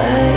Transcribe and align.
I 0.00 0.29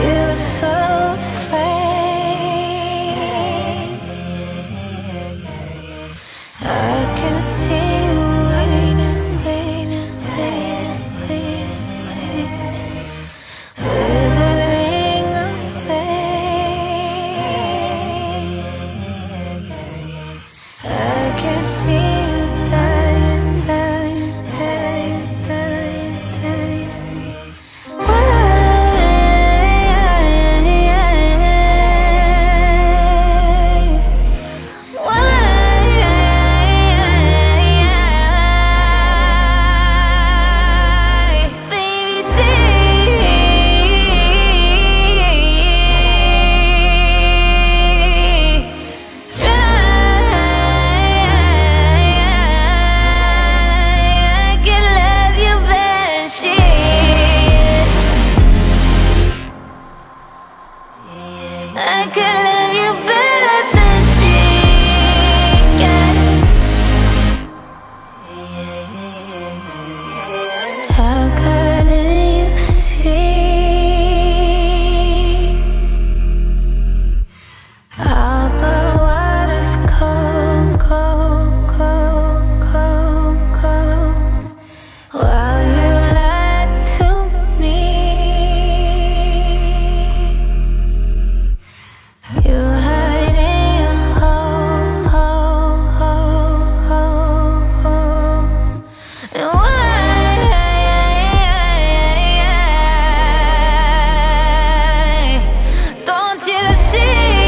see. 106.92 107.43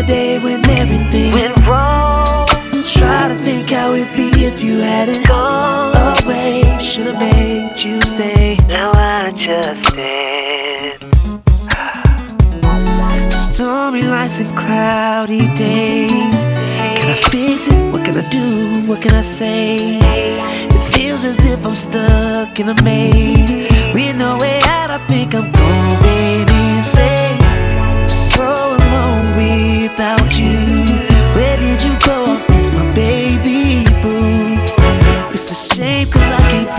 the 0.00 0.06
day 0.06 0.38
when 0.38 0.64
everything 0.70 1.32
went 1.32 1.56
wrong. 1.66 2.46
Try 2.98 3.28
to 3.28 3.36
think 3.44 3.70
how 3.70 3.92
it'd 3.92 4.14
be 4.16 4.30
if 4.46 4.62
you 4.62 4.78
hadn't 4.78 5.26
gone 5.26 5.94
away. 5.94 6.78
Should've 6.80 7.18
made 7.18 7.76
you 7.84 8.00
stay. 8.02 8.56
Now 8.66 8.92
I 8.94 9.30
just 9.32 9.94
did. 9.94 11.00
Stormy 13.32 14.02
nights 14.02 14.38
and 14.38 14.56
cloudy 14.56 15.46
days. 15.54 16.40
Can 16.96 17.08
I 17.16 17.18
fix 17.30 17.68
it? 17.68 17.92
What 17.92 18.04
can 18.04 18.16
I 18.16 18.28
do? 18.28 18.86
What 18.86 19.02
can 19.02 19.14
I 19.14 19.22
say? 19.22 19.98
It 20.76 20.82
feels 20.94 21.24
as 21.24 21.44
if 21.44 21.66
I'm 21.66 21.74
stuck 21.74 22.58
in 22.58 22.68
a 22.68 22.82
maze. 22.82 23.54
With 23.92 24.16
no 24.16 24.38
way 24.38 24.60
out, 24.64 24.90
I 24.90 24.98
think 25.08 25.34
I'm. 25.34 25.59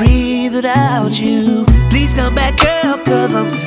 breathe 0.02 0.56
without 0.56 1.20
you. 1.20 1.64
Please 1.92 2.14
come 2.16 2.34
back, 2.34 2.58
girl, 2.58 2.98
cause 3.06 3.36
I'm 3.36 3.61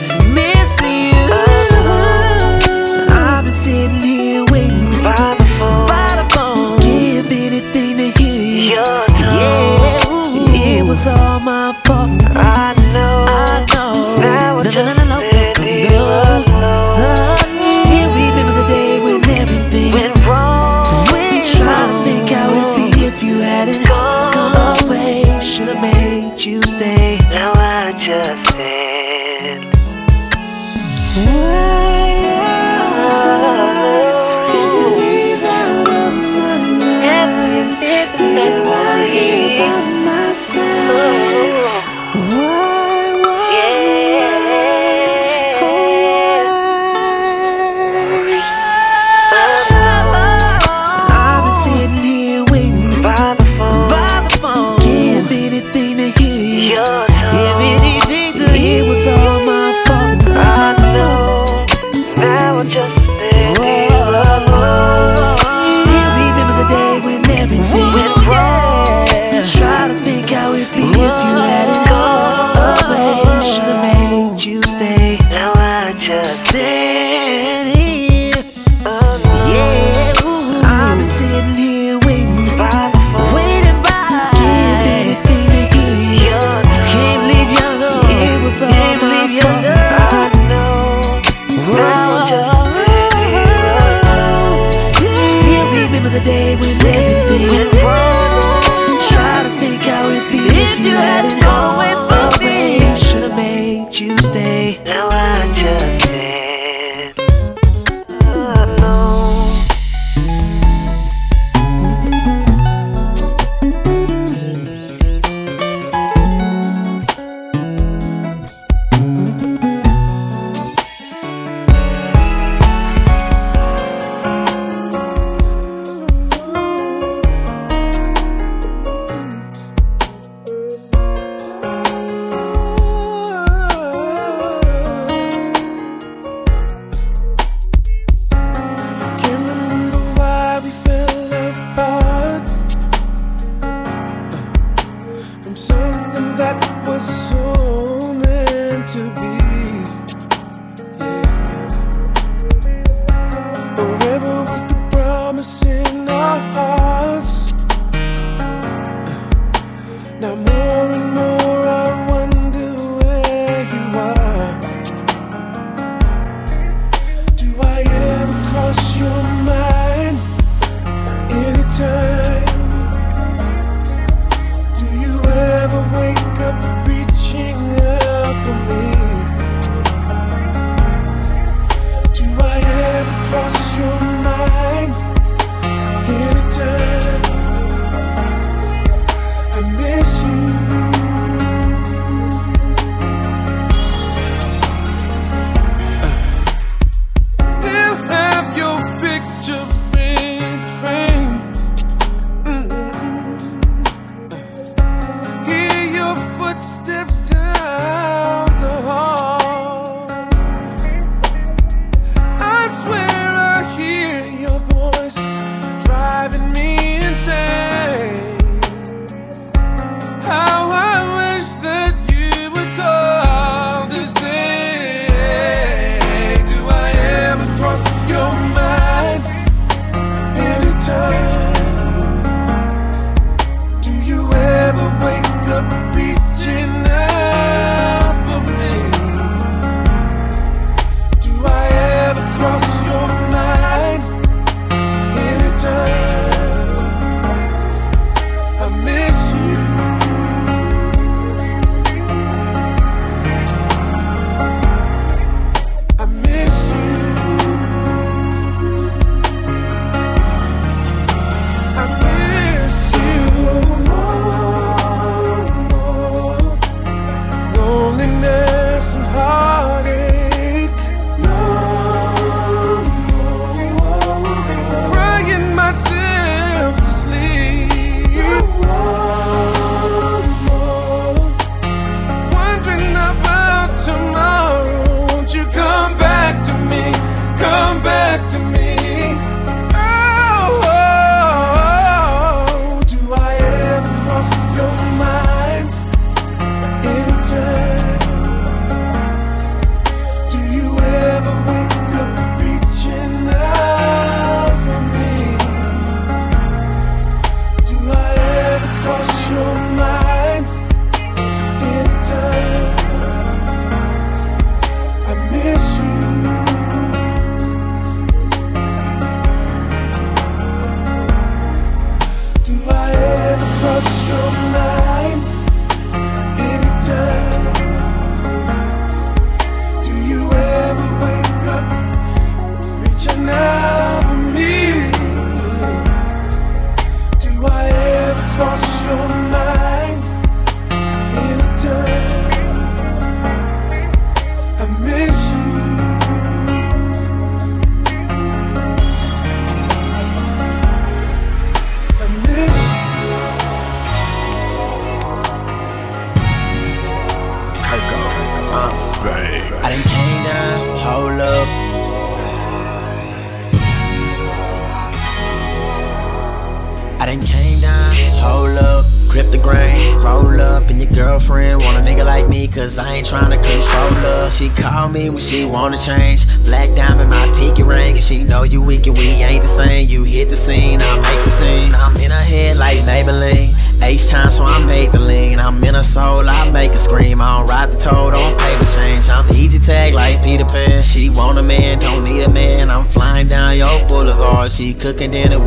she 375.65 375.71
wanna 375.71 375.79
change. 375.79 376.27
Black 376.45 376.69
diamond, 376.75 377.11
my 377.11 377.27
pinky 377.39 377.63
ring, 377.63 377.95
and 377.95 378.03
she 378.03 378.25
know 378.25 378.43
you 378.43 378.61
weak 378.61 378.87
and 378.87 378.97
we 378.97 379.09
ain't 379.23 379.43
the 379.43 379.49
same. 379.49 379.89
You 379.89 380.05
hit 380.05 380.29
the 380.29 380.37
scene, 380.37 380.81
I 380.83 380.95
make 381.01 381.25
the 381.25 381.31
scene. 381.31 381.75
I'm 381.75 381.97
in 381.97 382.11
her 382.11 382.25
head 382.25 382.57
like 382.59 382.79
Maybelline. 382.81 383.55
H 383.83 384.09
time, 384.09 384.31
so 384.31 384.45
I 384.45 384.65
made 384.67 384.93
the 384.93 384.99
lean. 384.99 385.39
I'm 385.39 385.63
in 385.63 385.75
her 385.75 385.83
soul, 385.83 386.29
I 386.29 386.51
make 386.53 386.73
her 386.73 386.79
scream. 386.79 387.21
I 387.21 387.39
don't 387.39 387.49
ride 387.49 387.71
the 387.71 387.79
toad 387.79 388.15
on 388.15 388.39
paper 388.39 388.65
change. 388.65 389.09
I'm 389.09 389.31
easy 389.35 389.59
tag 389.59 389.95
like 389.95 390.23
Peter 390.23 390.45
Pan. 390.45 390.81
She 390.83 391.11
want 391.11 391.39
a 391.39 391.43
man, 391.43 391.79
don't 391.79 392.05
need 392.05 392.23
a 392.23 392.31
man. 392.31 392.71
I'm 392.71 392.85
flying 392.85 393.29
down 393.29 393.57
your 393.57 393.89
boulevard. 393.89 394.53
She 394.53 394.75
cooking 394.75 395.11
dinner 395.11 395.39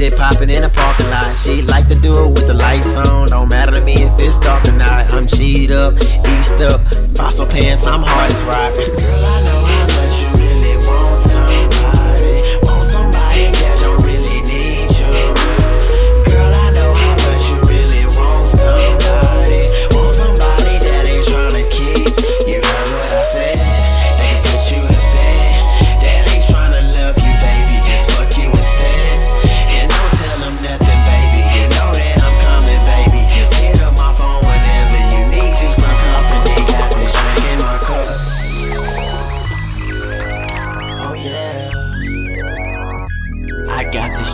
get 0.00 0.12
it 0.12 0.18
popping 0.18 0.48
in 0.48 0.62
the 0.62 0.72
parking 0.74 1.10
lot. 1.10 1.34
She 1.34 1.62
like 1.62 1.86
to 1.88 1.94
do 1.94 2.24
it 2.24 2.28
with 2.28 2.46
the 2.46 2.54
lights 2.54 2.96
on. 2.96 3.28
Don't 3.28 3.48
matter 3.48 3.72
to 3.72 3.80
me 3.80 3.94
if 3.94 4.12
it's 4.18 4.40
dark 4.40 4.66
or 4.68 4.72
not. 4.72 5.12
I'm 5.12 5.26
G'd 5.26 5.72
up, 5.72 5.94
east 5.94 6.60
up. 6.60 6.80
Fossil 7.12 7.46
pants, 7.46 7.86
I'm 7.86 8.00
hard 8.02 8.32
as 8.32 8.42
rock. 8.44 8.72
Girl, 8.76 9.24
I 9.24 9.42
know 9.44 9.89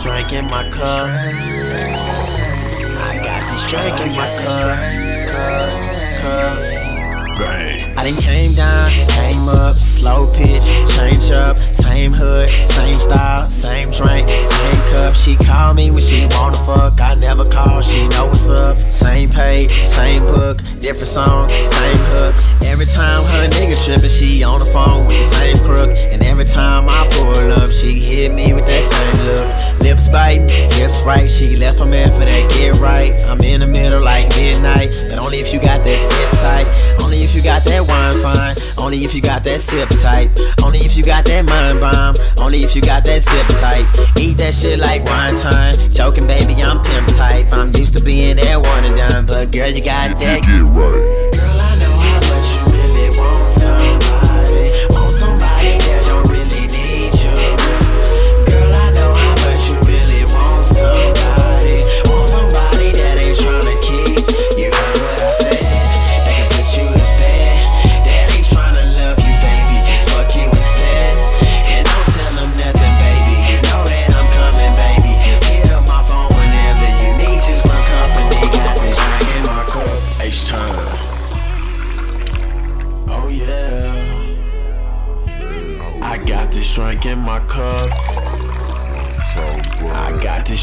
drink 0.07 0.31
in 0.31 0.45
my 0.45 0.63
cup. 0.69 1.09
I 3.09 3.19
got 3.21 3.43
this 3.51 3.69
drink 3.69 3.99
in 3.99 4.15
my 4.15 4.27
cup. 4.37 4.79
I 7.99 8.03
done 8.09 8.21
came 8.21 8.53
down, 8.53 8.89
came 9.09 9.49
up, 9.49 9.75
slow 9.75 10.31
pitch, 10.33 10.65
change 10.95 11.31
up, 11.31 11.57
same 11.73 12.13
hood, 12.13 12.49
same 12.69 12.93
style, 12.93 13.49
same 13.49 13.91
drink, 13.91 14.29
same 14.29 14.81
cup. 14.91 15.15
She 15.15 15.35
call 15.35 15.73
me 15.73 15.91
when 15.91 16.01
she 16.01 16.25
wanna 16.31 16.57
fuck, 16.57 17.01
I 17.01 17.15
never 17.15 17.43
call, 17.49 17.81
she 17.81 18.07
know 18.09 18.27
what's 18.27 18.47
up. 18.49 18.77
Same 18.91 19.29
page, 19.29 19.73
same 19.83 20.25
book, 20.25 20.59
different 20.79 21.07
song, 21.07 21.49
same 21.49 21.97
hook. 22.13 22.35
Every 22.79 22.93
time 22.93 23.23
her 23.23 23.47
nigga 23.57 23.73
trippin', 23.83 24.07
she 24.07 24.43
on 24.43 24.59
the 24.59 24.65
phone 24.67 25.07
with 25.07 25.17
the 25.17 25.35
same 25.37 25.57
crook. 25.65 25.97
And 25.97 26.21
every 26.21 26.45
time 26.45 26.85
I 26.87 27.09
pull 27.13 27.51
up, 27.53 27.71
she 27.71 27.99
hit 27.99 28.31
me 28.31 28.53
with 28.53 28.67
that 28.67 28.83
same 28.85 29.25
look. 29.25 29.81
Lips 29.81 30.07
biting, 30.09 30.47
hips 30.47 31.01
right, 31.01 31.27
she 31.27 31.55
left 31.55 31.79
her 31.79 31.87
man 31.87 32.11
for 32.11 32.19
that 32.19 32.51
get 32.51 32.75
right. 32.75 33.13
I'm 33.25 33.41
in 33.41 33.61
the 33.61 33.65
middle 33.65 33.99
like 33.99 34.29
midnight, 34.37 34.91
but 35.09 35.17
only 35.17 35.39
if 35.39 35.51
you 35.51 35.59
got 35.59 35.83
that 35.85 35.97
sit 35.97 36.39
tight. 36.39 36.67
Only 37.03 37.23
if 37.23 37.33
you 37.33 37.41
got 37.41 37.63
that 37.63 37.81
wine 37.81 38.21
fine. 38.21 38.55
Only 38.77 39.03
if 39.03 39.15
you 39.15 39.23
got 39.23 39.43
that 39.45 39.59
sip 39.59 39.89
tight. 39.99 40.29
Only 40.63 40.77
if 40.85 40.95
you 40.95 41.03
got 41.03 41.25
that 41.25 41.49
mind 41.49 41.79
bomb. 41.79 42.13
Only 42.37 42.63
if 42.63 42.75
you 42.75 42.83
got 42.83 43.03
that 43.05 43.23
zip 43.23 43.59
tight. 43.59 43.87
Eat 44.21 44.37
that 44.37 44.53
shit 44.53 44.77
like 44.77 45.03
wine 45.05 45.35
time. 45.35 45.73
Joking, 45.89 46.27
baby, 46.27 46.61
I'm 46.61 46.83
pimp 46.83 47.07
type. 47.07 47.51
I'm 47.53 47.75
used 47.75 47.97
to 47.97 48.03
being 48.03 48.35
that 48.35 48.61
one 48.61 48.85
and 48.85 48.95
done, 48.95 49.25
but 49.25 49.49
girl, 49.49 49.67
you 49.67 49.83
got 49.83 50.19
that. 50.19 50.43
Get 50.43 50.61
right. 50.61 51.33
Girl, 51.33 51.76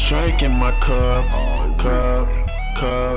Drink 0.05 0.43
in 0.43 0.51
my 0.51 0.69
cup. 0.81 1.25
Cup, 1.79 2.27
cup. 2.75 3.14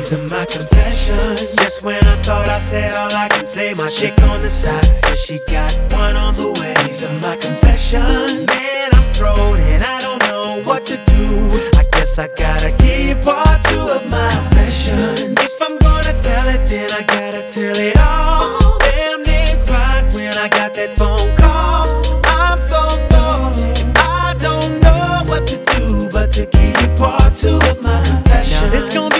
These 0.00 0.14
are 0.14 0.28
my 0.34 0.46
confessions. 0.46 1.54
Just 1.56 1.84
when 1.84 2.02
I 2.06 2.16
thought 2.22 2.48
I 2.48 2.58
said 2.58 2.90
all 2.92 3.12
I 3.12 3.28
can 3.28 3.44
say, 3.44 3.74
my 3.76 3.86
chick 3.86 4.18
on 4.22 4.38
the 4.38 4.48
side 4.48 4.82
says 4.96 5.20
she 5.20 5.36
got 5.44 5.76
one 5.92 6.16
on 6.16 6.32
the 6.32 6.56
way. 6.58 6.72
These 6.86 7.04
are 7.04 7.12
my 7.20 7.36
confessions. 7.36 8.48
Man, 8.48 8.88
I'm 8.94 9.12
thrown 9.12 9.60
and 9.60 9.82
I 9.82 10.00
don't 10.00 10.22
know 10.30 10.62
what 10.64 10.86
to 10.86 10.96
do. 11.04 11.26
I 11.76 11.84
guess 11.92 12.18
I 12.18 12.28
gotta 12.28 12.74
keep 12.80 13.20
part 13.20 13.60
two 13.68 13.84
of 13.92 14.10
my 14.10 14.30
confessions. 14.40 15.36
If 15.36 15.60
I'm 15.60 15.76
gonna 15.76 16.16
tell 16.16 16.48
it, 16.48 16.64
then 16.64 16.88
I 16.92 17.02
gotta 17.04 17.44
tell 17.46 17.76
it 17.76 17.98
all. 17.98 18.78
Damn, 18.80 19.22
they 19.22 19.52
cried 19.68 20.10
when 20.14 20.32
I 20.32 20.48
got 20.48 20.72
that 20.80 20.96
phone 20.96 21.28
call. 21.36 21.84
I'm 22.24 22.56
so 22.56 22.88
thrown 23.12 23.52
and 23.68 23.98
I 23.98 24.32
don't 24.40 24.80
know 24.80 25.28
what 25.28 25.46
to 25.52 25.58
do 25.76 26.08
but 26.08 26.32
to 26.32 26.46
keep 26.46 26.96
part 26.96 27.34
two 27.34 27.60
of 27.68 27.84
my 27.84 28.00
confessions. 28.00 28.62
Now 28.62 28.70
this 28.70 28.88
gon' 28.94 29.10
be 29.10 29.19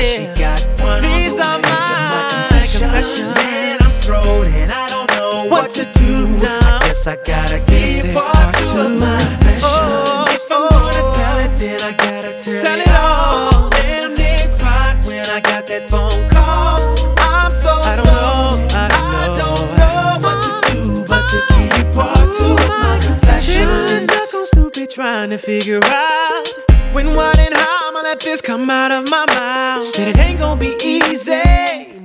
said 0.01 0.25
she 0.25 0.41
got 0.41 0.61
one. 0.81 1.01
These 1.01 1.39
are 1.39 1.59
my 1.59 2.49
confessions. 2.49 3.35
Man, 3.35 3.77
I'm 3.81 3.91
thrown 4.03 4.47
and 4.47 4.71
I 4.71 4.87
don't 4.89 5.09
know 5.17 5.47
what 5.49 5.71
to 5.75 5.85
do 5.93 6.27
now. 6.41 6.59
I 6.59 6.79
guess 6.81 7.07
I 7.07 7.15
gotta 7.17 7.57
keep 7.65 8.13
part 8.13 8.55
two 8.55 8.81
of 8.81 8.99
my 8.99 9.17
confessions. 9.21 9.61
If 10.35 10.51
I'm 10.51 10.69
gonna 10.69 11.03
oh. 11.03 11.13
tell 11.15 11.37
it, 11.45 11.55
then 11.55 11.81
I 11.81 11.91
gotta 11.93 12.33
tell, 12.41 12.79
it 12.79 12.89
all. 12.89 13.69
Damn, 13.69 14.15
they 14.15 14.37
cried 14.57 15.05
when 15.05 15.25
I 15.27 15.39
got 15.39 15.65
that 15.67 15.89
phone 15.89 16.29
call. 16.29 16.81
I'm 17.19 17.51
so 17.51 17.69
I 17.69 17.95
don't 17.95 18.05
know, 18.05 18.67
I 18.73 18.87
don't 19.37 19.69
know 19.77 20.17
what 20.25 20.37
to 20.45 20.51
do 20.73 21.03
but 21.05 21.23
to 21.29 21.39
keep 21.53 21.93
part 21.93 22.25
two 22.37 22.53
of 22.57 22.73
my 22.81 22.99
confessions. 23.01 24.03
Stuck 24.03 24.33
on 24.33 24.45
stupid 24.47 24.89
trying 24.89 25.29
to 25.29 25.37
figure 25.37 25.79
out 25.85 26.47
when, 26.93 27.15
what, 27.15 27.37
and 27.39 27.53
how 27.53 27.80
Let 28.03 28.19
this 28.19 28.41
come 28.41 28.67
out 28.69 28.91
of 28.91 29.09
my 29.11 29.27
mouth. 29.27 29.83
Said 29.83 30.07
it 30.09 30.17
ain't 30.17 30.39
gonna 30.39 30.59
be 30.59 30.75
easy. 30.83 31.37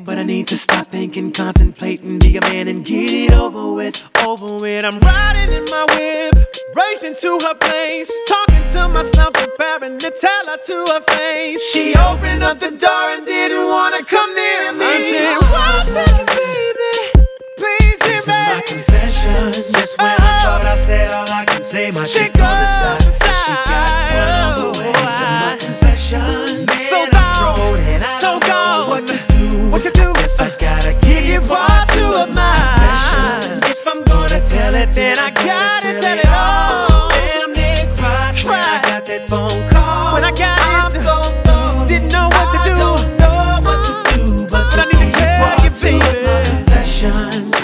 But 0.05 0.19
I 0.19 0.25
need 0.25 0.47
to 0.49 0.57
stop 0.57 0.89
thinking, 0.89 1.33
contemplating, 1.33 2.19
be 2.19 2.37
a 2.37 2.41
man 2.43 2.69
and 2.69 2.85
get 2.85 3.11
it 3.11 3.33
over 3.33 3.73
with. 3.73 4.07
Over 4.27 4.57
with. 4.61 4.85
I'm 4.85 5.01
riding 5.01 5.53
in 5.57 5.65
my 5.65 5.87
whip, 5.97 6.35
racing 6.77 7.17
to 7.23 7.39
her 7.47 7.55
place. 7.55 8.13
Talking 8.29 8.69
to 8.75 8.89
myself, 8.89 9.33
preparing 9.33 9.99
to 9.99 10.13
tell 10.21 10.47
her 10.47 10.59
to 10.59 10.85
her 10.93 11.01
face. 11.17 11.63
She 11.73 11.95
opened 11.97 12.43
up 12.43 12.61
the 12.61 12.71
door 12.71 13.07
and 13.17 13.25
didn't 13.25 13.67
wanna 13.67 14.05
come 14.05 14.35
near 14.37 14.73
me. 14.75 14.85
I 14.85 15.01
said, 15.01 15.37
One 15.49 15.89
second, 15.89 16.27
baby. 16.29 17.27
Please 17.57 17.99
hear 18.05 18.19
Into 18.19 18.53
my 18.53 18.63
confession. 18.67 19.53
Just 19.73 19.99
when 19.99 20.13
I 20.13 20.41
thought 20.45 20.65
I 20.65 20.77
said 20.77 21.09
all 21.09 21.27
I 21.27 21.47
can 21.47 21.63
say, 21.63 21.91
my 21.95 22.05
She 22.05 22.19
chick 22.19 22.39
on 22.39 22.55
the 22.55 22.67
side. 22.67 23.03
She 23.03 23.53
got 23.65 24.11
one 24.13 24.67
on 24.69 24.73
the 24.75 24.79
way. 24.79 25.86
Man, 26.13 26.69
So 26.79 27.05
gone, 27.11 27.55
thrown 27.57 27.81
and 27.81 28.01
I 28.01 28.09
so 28.21 28.39
gone. 28.39 28.89
What 28.89 29.07
to 29.09 29.19
do? 29.27 29.71
What 29.71 29.85
you 29.85 29.91
do? 29.91 30.13
Guess 30.15 30.39
I 30.39 30.51
gotta 30.57 30.97
give 31.01 31.27
you 31.27 31.41
part 31.41 31.89
two 31.89 32.07
of 32.15 32.33
my 32.33 32.55
confession. 32.79 33.59
If 33.67 33.87
I'm 33.89 34.05
gonna 34.05 34.41
tell 34.47 34.73
it, 34.75 34.93
then 34.93 35.19
I 35.19 35.31
gotta 35.31 35.99
tell 36.01 36.17
it 36.17 36.31
all. 36.31 37.11
Damn 37.11 37.51
near 37.59 37.91
cried 37.97 38.39
when 38.47 38.63
I 38.63 38.79
got 38.87 39.05
that 39.07 39.29
phone 39.29 39.51
call. 39.71 40.15
When 40.15 40.23
I 40.23 40.31
got 40.31 40.55
I'm 40.63 40.95
it, 40.95 41.03
so 41.03 41.23
thrown. 41.43 41.89
didn't 41.89 42.13
know 42.13 42.29
what 42.31 42.55
to 42.55 42.59
do. 42.63 42.75
don't 42.79 43.19
know 43.19 43.59
what 43.67 43.83
to 43.83 43.93
do, 44.15 44.47
but, 44.47 44.63
But 44.71 44.79
I 44.79 44.87
need 44.95 45.11
to 45.11 45.19
tell 45.19 45.59
you, 45.67 45.71
baby. 45.75 46.07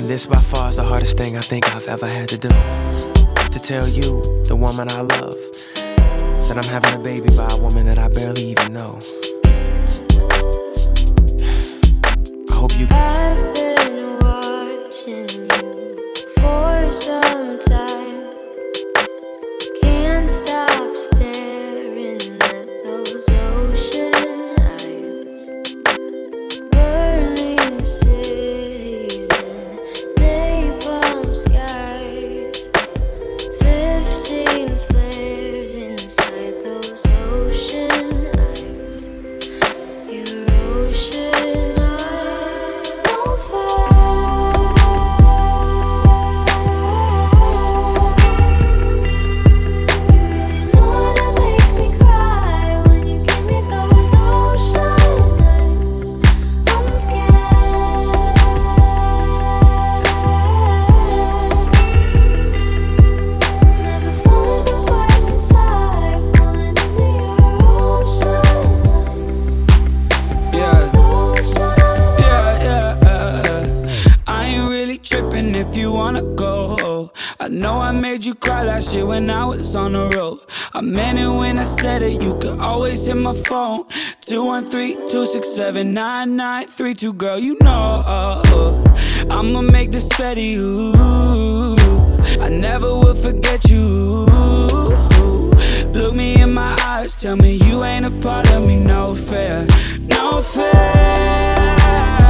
And 0.02 0.10
this 0.10 0.26
by 0.26 0.40
far 0.42 0.68
is 0.68 0.76
the 0.76 0.82
hardest 0.84 1.16
thing 1.16 1.36
I 1.36 1.40
think 1.40 1.72
I've 1.76 1.86
ever 1.86 2.08
had 2.08 2.28
to 2.30 2.38
do. 2.38 2.48
To 2.48 3.58
tell 3.60 3.86
you, 3.86 4.20
the 4.50 4.56
woman 4.56 4.90
I 4.90 5.02
love, 5.02 5.34
that 6.54 6.66
I'm 6.66 6.82
having 6.82 7.00
a 7.00 7.02
baby 7.02 7.34
by 7.34 7.48
a 7.50 7.56
woman 7.62 7.86
that 7.86 7.98
I 7.98 8.08
barely 8.08 8.42
even 8.42 8.74
know. 8.74 8.98
I 12.50 12.54
hope 12.54 12.78
you. 12.78 12.86
I've 12.90 13.54
been 13.54 14.18
watching 14.20 15.28
you 15.28 16.12
for 16.34 16.92
some 16.92 17.58
time. 17.60 17.91
My 83.32 83.38
phone. 83.42 83.84
213-267-9932, 84.22 87.16
girl, 87.16 87.38
you 87.38 87.56
know 87.60 88.02
uh, 88.06 88.42
I'ma 89.30 89.60
make 89.62 89.90
this 89.90 90.06
steady. 90.06 90.42
you. 90.42 90.92
I 92.40 92.48
never 92.50 92.86
will 92.86 93.14
forget 93.14 93.68
you. 93.70 94.26
Look 95.92 96.14
me 96.14 96.40
in 96.40 96.54
my 96.54 96.74
eyes, 96.86 97.20
tell 97.20 97.36
me 97.36 97.58
you 97.64 97.84
ain't 97.84 98.06
a 98.06 98.10
part 98.22 98.50
of 98.52 98.64
me, 98.66 98.76
no 98.76 99.14
fair, 99.14 99.66
no 100.08 100.40
fair. 100.42 102.21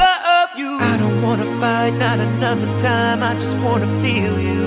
love 0.00 0.50
you. 0.56 0.78
I 0.80 0.96
don't 0.98 1.22
wanna 1.22 1.44
fight, 1.60 1.94
not 1.94 2.18
another 2.18 2.66
time. 2.76 3.22
I 3.22 3.34
just 3.34 3.56
wanna 3.58 3.86
feel 4.02 4.38
you. 4.38 4.64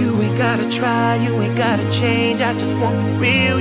You 0.00 0.22
ain't 0.22 0.36
gotta 0.36 0.68
try, 0.70 1.16
you 1.16 1.40
ain't 1.40 1.56
gotta 1.56 1.90
change. 1.90 2.40
I 2.40 2.52
just 2.54 2.74
want 2.76 2.96
the 2.98 3.12
real 3.18 3.52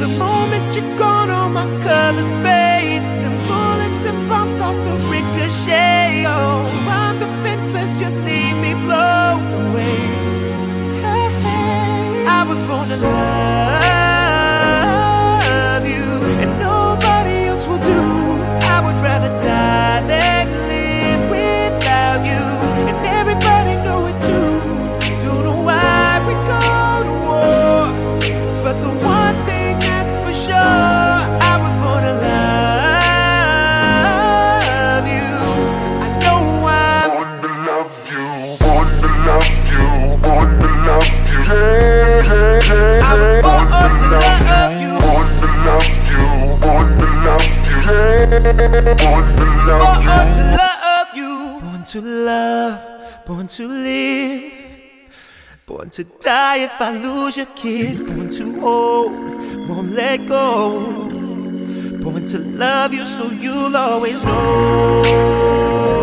the 0.00 0.24
moment 0.24 0.76
you're 0.76 0.96
gone, 0.96 1.30
all 1.30 1.48
my 1.48 1.66
colors 1.82 2.32
fade. 2.44 3.02
And 3.24 3.36
bullets 3.48 4.04
and 4.06 4.28
bombs 4.28 4.52
start 4.52 4.76
to 4.84 4.90
ricochet. 5.10 6.24
Oh, 6.26 6.62
I'm 6.88 7.18
defenseless, 7.18 7.92
you 8.00 8.08
leave 8.28 8.56
me 8.64 8.74
blown 8.86 9.42
away. 9.70 9.98
Hey. 11.02 12.26
I 12.28 12.44
was 12.48 12.60
born 12.68 12.88
to 12.88 13.06
love. 13.06 13.37
Born 48.88 48.96
to 48.96 49.44
love 49.66 51.08
you. 51.14 51.60
Born 51.60 51.84
to 51.84 52.00
love. 52.00 53.26
Born 53.26 53.46
to 53.46 53.68
live. 53.68 54.52
Born 55.66 55.90
to 55.90 56.04
die 56.04 56.64
if 56.64 56.80
I 56.80 56.96
lose 56.96 57.36
your 57.36 57.46
kiss. 57.54 58.00
Born 58.00 58.30
to 58.30 58.60
hold, 58.60 59.12
Won't 59.68 59.92
let 59.92 60.26
go. 60.26 60.80
Born 62.00 62.24
to 62.24 62.38
love 62.38 62.94
you 62.94 63.04
so 63.04 63.30
you'll 63.30 63.76
always 63.76 64.24
know. 64.24 65.97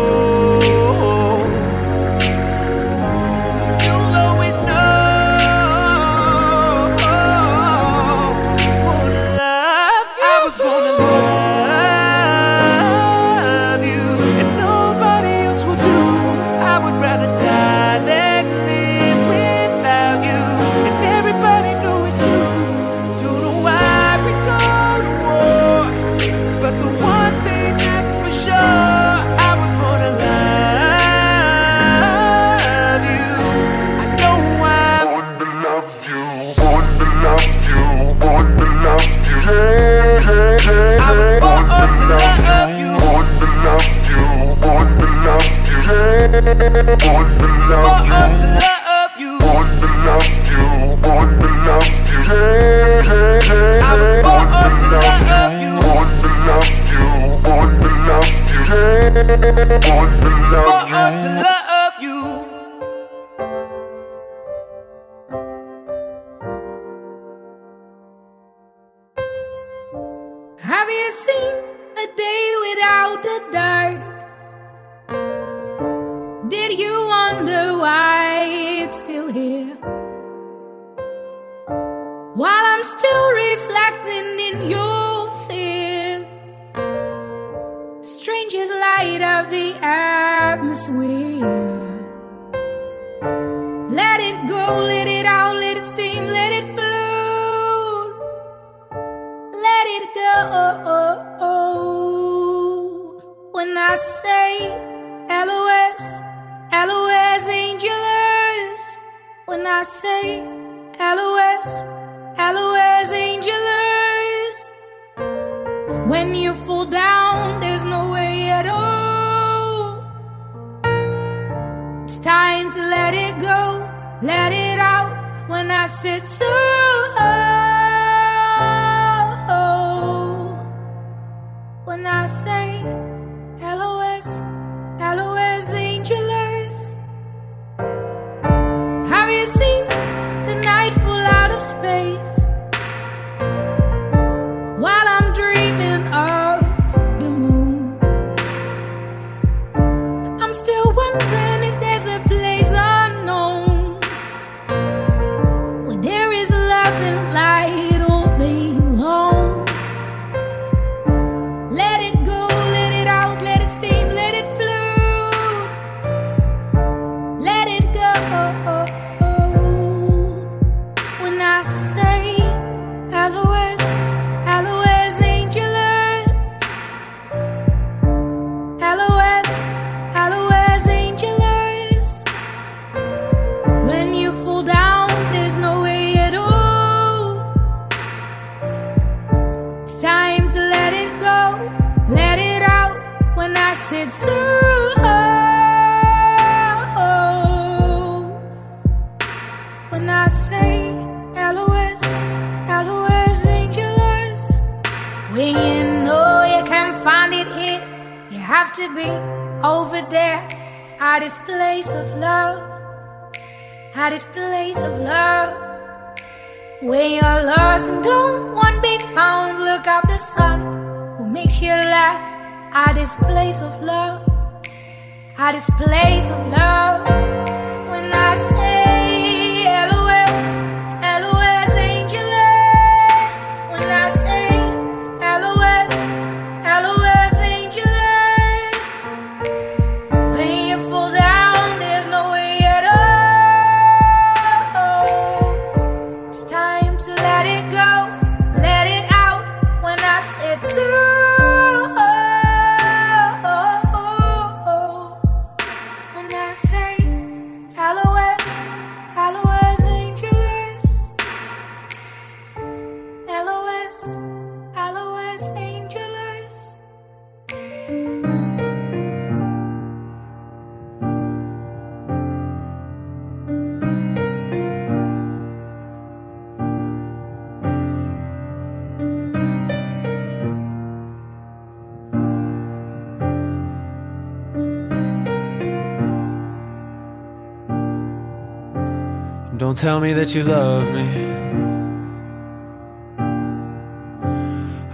Don't 289.76 289.82
tell 289.82 290.00
me 290.00 290.14
that 290.14 290.34
you 290.34 290.42
love 290.42 290.88
me. 290.88 291.06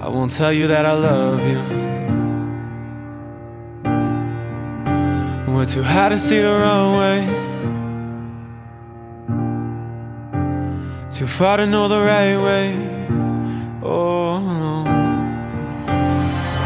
I 0.01 0.09
won't 0.09 0.33
tell 0.33 0.53
you 0.53 0.67
that 0.67 0.85
I 0.85 0.95
love 0.95 1.47
you. 1.47 1.61
We're 5.55 5.67
too 5.67 5.85
high 5.85 6.09
to 6.09 6.19
see 6.19 6.41
the 6.41 6.53
runway. 6.67 7.19
Too 11.13 11.29
far 11.29 11.59
to 11.59 11.67
know 11.67 11.87
the 11.87 12.01
right 12.01 12.37
way. 12.47 12.75
Oh, 13.85 14.41
no. 14.41 14.83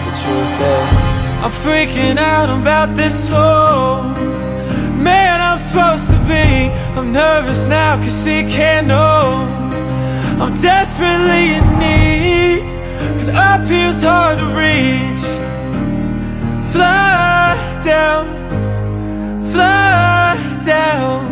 The 0.06 0.12
truth 0.22 0.54
is, 0.74 0.98
I'm 1.44 1.52
freaking 1.52 2.16
out 2.16 2.48
about 2.48 2.96
this 2.96 3.28
whole 3.28 4.04
man 5.04 5.42
I'm 5.42 5.58
supposed 5.58 6.08
to 6.12 6.15
be. 6.26 6.70
I'm 6.96 7.12
nervous 7.12 7.66
now 7.66 7.96
cause 7.96 8.24
she 8.24 8.42
can't 8.44 8.86
know. 8.86 9.46
I'm 10.40 10.54
desperately 10.54 11.54
in 11.58 11.66
need. 11.78 12.62
Cause 13.14 13.28
up 13.28 13.66
here's 13.66 14.02
hard 14.02 14.38
to 14.38 14.46
reach. 14.62 15.24
Fly 16.72 17.56
down, 17.82 18.26
fly 19.50 20.36
down. 20.64 21.25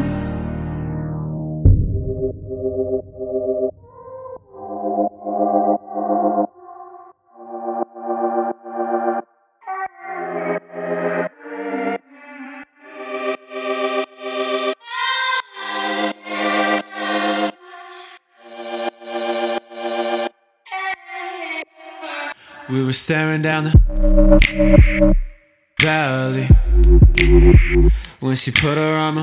Staring 22.95 23.43
down 23.43 23.65
the 23.65 25.15
valley 25.81 26.49
when 28.21 28.37
she 28.37 28.51
put 28.51 28.79
her 28.79 28.97
arm 28.97 29.19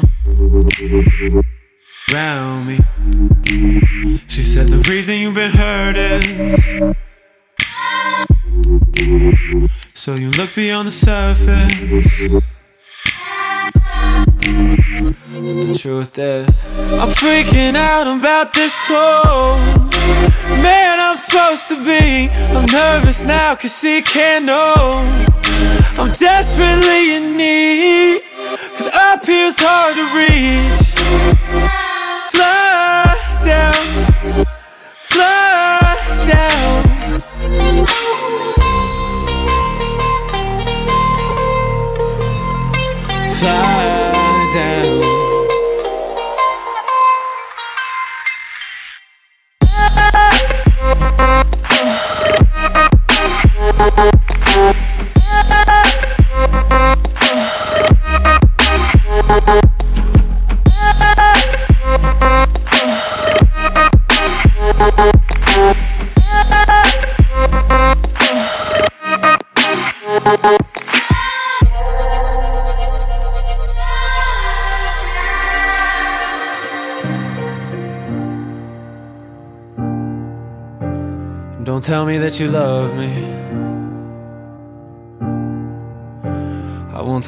around 2.11 2.67
me. 2.67 2.77
She 4.27 4.43
said, 4.43 4.67
The 4.67 4.83
reason 4.89 5.17
you've 5.17 5.33
been 5.33 5.51
hurt 5.51 5.97
is 5.97 6.95
so 9.93 10.15
you 10.15 10.31
look 10.31 10.55
beyond 10.55 10.87
the 10.87 10.91
surface. 10.91 12.43
The 15.61 15.73
truth 15.77 16.17
is, 16.17 16.63
I'm 16.99 17.09
freaking 17.09 17.75
out 17.75 18.07
about 18.07 18.53
this 18.53 18.73
whole 18.87 19.57
man 20.61 20.99
I'm 20.99 21.17
supposed 21.17 21.67
to 21.69 21.83
be. 21.83 22.29
I'm 22.29 22.65
nervous 22.65 23.25
now 23.25 23.55
cause 23.55 23.79
she 23.79 24.01
can't 24.01 24.45
know. 24.45 25.30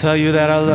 Tell 0.03 0.17
you 0.17 0.33
that 0.33 0.49
I 0.49 0.57
love 0.57 0.72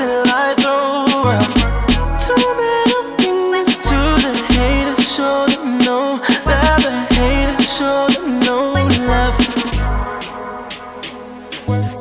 till 0.00 0.24
I 0.44 0.48
throw 0.62 1.28
up. 1.36 1.50
Two 2.24 2.44
middle 2.60 3.04
fingers 3.20 3.72
to 3.88 4.00
the 4.24 4.32
haters, 4.56 5.04
show 5.16 5.46
them 5.52 5.76
no 5.88 5.98
love. 6.48 6.82
The 6.86 6.92
haters, 7.16 7.68
show 7.78 8.08
them 8.14 8.40
no 8.48 8.58
love. 9.12 9.36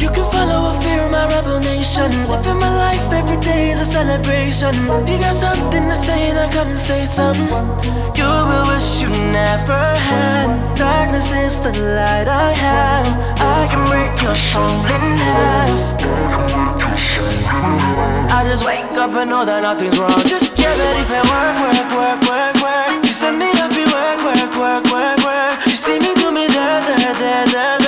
You 0.03 0.09
can 0.15 0.25
follow 0.35 0.59
a 0.71 0.73
fear 0.81 1.01
of 1.05 1.11
my 1.11 1.25
rebel 1.33 1.59
nation. 1.59 2.09
Living 2.31 2.59
my 2.65 2.71
life 2.85 3.05
every 3.11 3.39
day 3.49 3.71
is 3.71 3.81
a 3.81 3.89
celebration. 3.97 4.73
If 5.01 5.09
you 5.09 5.17
got 5.25 5.35
something 5.35 5.85
to 5.91 5.95
say, 6.07 6.31
then 6.37 6.49
come 6.53 6.77
say 6.77 7.05
something. 7.05 7.67
You 8.19 8.29
will 8.49 8.78
never 9.31 9.81
had. 10.09 10.75
Darkness 10.75 11.31
is 11.31 11.59
the 11.59 11.71
light 11.71 12.27
I 12.27 12.51
have. 12.51 13.07
I 13.39 13.67
can 13.71 13.83
break 13.91 14.21
your 14.21 14.35
soul 14.35 14.79
in 14.95 15.03
half. 15.25 15.81
I 18.31 18.43
just 18.43 18.65
wake 18.65 18.85
up 18.97 19.11
and 19.11 19.29
know 19.29 19.45
that 19.45 19.61
nothing's 19.63 19.97
wrong. 19.99 20.21
Just 20.25 20.55
give 20.55 20.77
it 20.87 20.95
if 21.03 21.09
it 21.09 21.25
work, 21.33 21.55
work, 21.65 21.89
work, 21.99 22.19
work, 22.29 22.55
work. 22.63 23.03
You 23.03 23.13
send 23.13 23.39
me 23.39 23.49
up, 23.63 23.71
you 23.73 23.87
work, 23.97 24.19
work, 24.27 24.53
work, 24.63 24.83
work, 24.93 25.17
work. 25.27 25.53
You 25.65 25.75
see 25.75 25.99
me 25.99 26.13
do 26.15 26.31
me 26.31 26.47
there, 26.47 26.81
there, 26.87 27.13
there, 27.15 27.47
there. 27.47 27.78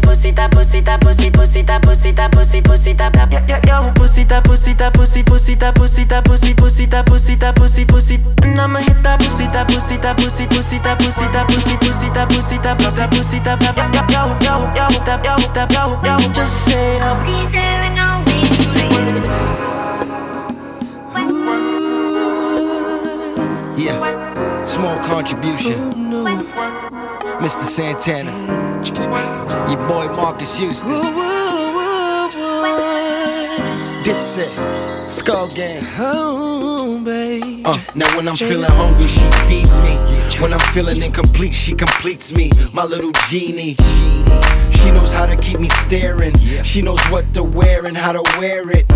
pussy, 0.00 0.32
ta 0.32 0.48
pussy, 0.48 0.82
ta 0.82 0.98
pussy, 0.98 1.30
pussy, 1.30 1.62
ta 1.64 1.78
pussy, 1.80 2.12
ta 2.12 2.28
pussy, 2.28 2.62
pussy, 2.62 2.94
ta 2.94 3.10
pussy, 3.10 3.46
ta 3.46 3.60
yo, 3.66 3.92
pussy, 3.94 4.24
ta 4.24 4.40
pussy, 4.40 4.74
ta 4.74 4.90
pussy, 4.90 5.22
pussy, 5.22 5.56
ta 5.56 5.72
pussy, 5.72 6.06
ta 6.06 6.22
pussy, 6.22 6.54
pussy, 6.54 6.86
ta 6.86 7.02
pussy, 7.02 7.36
ta 7.36 7.52
pussy, 7.52 7.84
pussy, 7.84 8.18
and 8.42 8.60
I'ma 8.60 8.80
hit 8.80 9.02
that 9.02 9.18
pussy. 9.20 9.44
Yeah, 23.76 24.64
small 24.64 24.96
contribution. 25.04 25.76
Mr. 27.40 27.64
Santana. 27.64 28.61
Your 28.84 29.78
boy 29.86 30.08
Marques 30.08 30.58
Houston. 30.58 30.90
Dipset. 34.02 34.50
Skull 35.08 35.48
Gang. 35.50 35.82
Oh, 35.98 37.00
babe. 37.04 37.64
Uh, 37.64 37.78
now 37.94 38.16
when 38.16 38.26
I'm 38.26 38.34
feeling 38.34 38.70
hungry, 38.70 39.06
she 39.06 39.28
feeds 39.46 39.78
me. 39.82 40.42
When 40.42 40.52
I'm 40.52 40.72
feeling 40.72 41.00
incomplete, 41.00 41.54
she 41.54 41.74
completes 41.74 42.32
me. 42.32 42.50
My 42.72 42.84
little 42.84 43.12
genie. 43.28 43.76
She 44.72 44.90
knows 44.90 45.12
how 45.12 45.26
to 45.26 45.36
keep 45.36 45.60
me 45.60 45.68
staring. 45.68 46.34
She 46.64 46.82
knows 46.82 47.00
what 47.04 47.32
to 47.34 47.44
wear 47.44 47.86
and 47.86 47.96
how 47.96 48.10
to 48.10 48.22
wear 48.38 48.64
it. 48.68 48.90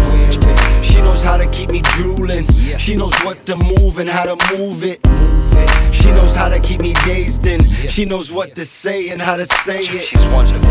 She 0.84 0.96
knows 0.98 1.22
how 1.22 1.36
to 1.36 1.48
keep 1.50 1.70
me 1.70 1.82
drooling. 1.82 2.48
She 2.78 2.96
knows 2.96 3.14
what 3.22 3.46
to 3.46 3.56
move 3.56 3.98
and 3.98 4.08
how 4.08 4.34
to 4.34 4.56
move 4.56 4.82
it. 4.82 4.98
She 6.06 6.12
knows 6.12 6.36
how 6.36 6.48
to 6.48 6.60
keep 6.60 6.80
me 6.80 6.92
dazed 7.04 7.46
in. 7.46 7.64
She 7.88 8.04
knows 8.04 8.30
what 8.30 8.54
to 8.54 8.64
say 8.64 9.08
and 9.10 9.20
how 9.20 9.34
to 9.34 9.44
say 9.44 9.80
it. 9.80 10.06
She's 10.06 10.24
wonderful. 10.26 10.70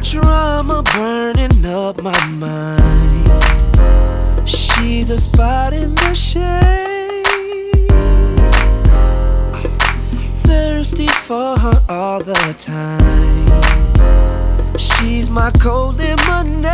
Drama 0.00 0.84
burning 0.94 1.66
up 1.66 2.00
my 2.00 2.24
mind. 2.26 2.78
She's 4.48 5.10
a 5.10 5.18
spot 5.18 5.72
in 5.72 5.92
the 5.96 6.14
shade. 6.14 6.44
Thirsty 10.46 11.08
for 11.08 11.58
her 11.58 11.82
all 11.88 12.22
the 12.22 12.54
time. 12.56 13.48
She's 14.78 15.30
my 15.30 15.50
cold 15.60 15.98
lemonade. 15.98 16.70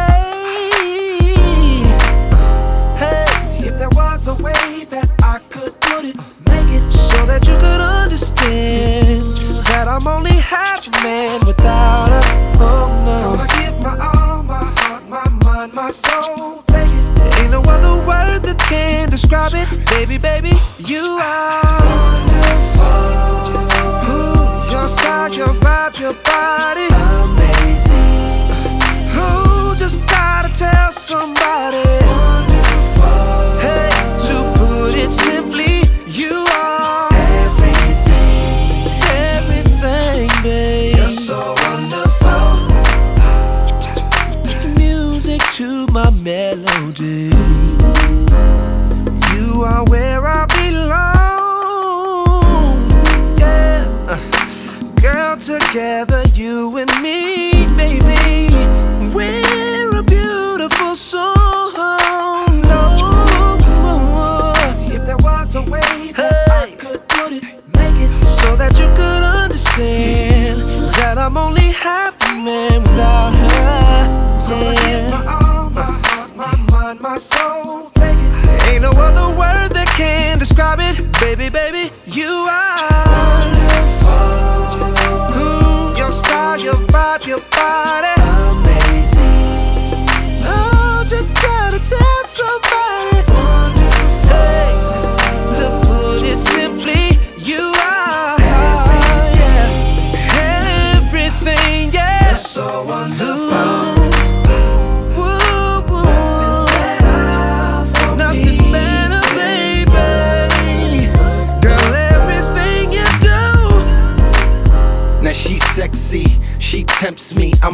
Hey, 2.99 3.25
if 3.67 3.79
there 3.79 3.89
was 3.93 4.29
a 4.29 4.35
way 4.35 4.85
that 4.91 5.14
that 7.35 7.49
you 7.49 7.57
could 7.59 7.81
understand 7.81 9.37
that 9.67 9.89
I'm 9.89 10.07
only 10.07 10.37
half 10.39 10.87
a 10.87 10.91
man 11.03 11.45
without 11.45 12.09
her. 12.09 12.23
Oh 12.63 12.87
no. 13.07 13.35
Gonna 13.35 13.49
give 13.59 13.77
my 13.83 13.99
all, 13.99 14.43
my 14.45 14.63
heart, 14.79 15.03
my 15.09 15.29
mind, 15.45 15.75
my 15.75 15.91
soul. 15.91 16.63
Take 16.69 16.87
it. 16.87 17.41
Ain't 17.41 17.51
no 17.51 17.61
other 17.61 17.97
word 18.07 18.43
that 18.47 18.59
can 18.71 19.11
describe 19.11 19.53
it. 19.55 19.67
Baby, 19.91 20.17
baby, 20.17 20.53
you 20.79 21.19
are 21.21 21.83
wonderful. 21.91 23.03
Ooh, 24.15 24.71
your 24.71 24.87
style, 24.87 25.35
your 25.35 25.53
vibe, 25.65 25.99
your 25.99 26.15
body. 26.23 26.54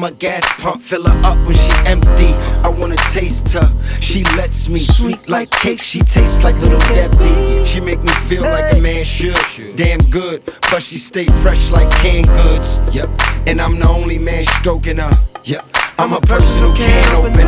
I'm 0.00 0.04
a 0.04 0.12
gas 0.12 0.50
pump, 0.58 0.80
fill 0.80 1.02
her 1.02 1.26
up 1.26 1.36
when 1.46 1.54
she 1.54 1.72
empty. 1.84 2.32
I 2.64 2.72
wanna 2.74 2.96
taste 3.12 3.52
her, 3.52 3.68
she 4.00 4.24
lets 4.34 4.66
me. 4.66 4.78
Sweet 4.78 5.28
like 5.28 5.50
cake, 5.50 5.78
she 5.78 5.98
tastes 5.98 6.42
like 6.42 6.54
little 6.62 6.78
Debbie. 6.88 7.66
She 7.66 7.80
make 7.80 8.02
me 8.02 8.10
feel 8.24 8.40
like 8.40 8.74
a 8.74 8.80
man 8.80 9.04
should. 9.04 9.36
Damn 9.76 10.00
good, 10.08 10.42
but 10.70 10.82
she 10.82 10.96
stay 10.96 11.26
fresh 11.42 11.70
like 11.70 11.90
canned 11.98 12.28
goods. 12.28 12.80
Yep, 12.94 13.10
and 13.46 13.60
I'm 13.60 13.78
the 13.78 13.88
only 13.88 14.18
man 14.18 14.46
stroking 14.46 14.96
her. 14.96 15.12
Yep, 15.44 15.66
I'm 16.00 16.12
her 16.12 16.20
personal 16.20 16.74
can 16.74 17.14
opener. 17.14 17.44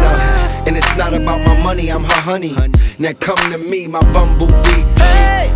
And 0.68 0.76
it's 0.76 0.94
not 0.94 1.14
about 1.14 1.40
my 1.40 1.58
money, 1.62 1.90
I'm 1.90 2.04
her 2.04 2.20
honey. 2.20 2.54
Now 2.98 3.12
come 3.18 3.38
to 3.50 3.56
me, 3.56 3.86
my 3.86 4.00
bumblebee. 4.12 4.84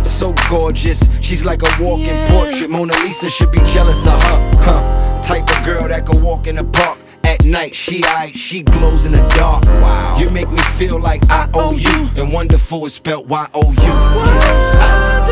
She 0.01 0.09
so 0.09 0.33
gorgeous, 0.49 1.07
she's 1.21 1.45
like 1.45 1.61
a 1.61 1.69
walking 1.79 2.17
portrait. 2.25 2.71
Mona 2.71 2.93
Lisa 3.03 3.29
should 3.29 3.51
be 3.51 3.59
jealous 3.71 4.07
of 4.07 4.13
her. 4.13 4.39
Huh? 4.65 5.21
Type 5.21 5.47
of 5.47 5.63
girl 5.63 5.87
that 5.87 6.07
could 6.07 6.23
walk 6.23 6.47
in 6.47 6.55
the 6.55 6.63
park. 6.63 6.97
At 7.23 7.45
night, 7.45 7.75
she 7.75 8.03
I, 8.03 8.31
she 8.31 8.63
glows 8.63 9.05
in 9.05 9.11
the 9.11 9.21
dark. 9.37 9.63
Wow. 9.63 10.17
You 10.19 10.31
make 10.31 10.49
me 10.49 10.57
feel 10.57 10.99
like 10.99 11.21
I 11.29 11.47
owe 11.53 11.75
you. 11.75 12.09
And 12.19 12.33
wonderful 12.33 12.83
is 12.87 12.95
spelled 12.95 13.29
Y 13.29 13.47
O 13.53 13.61
Wonderful, 13.61 15.26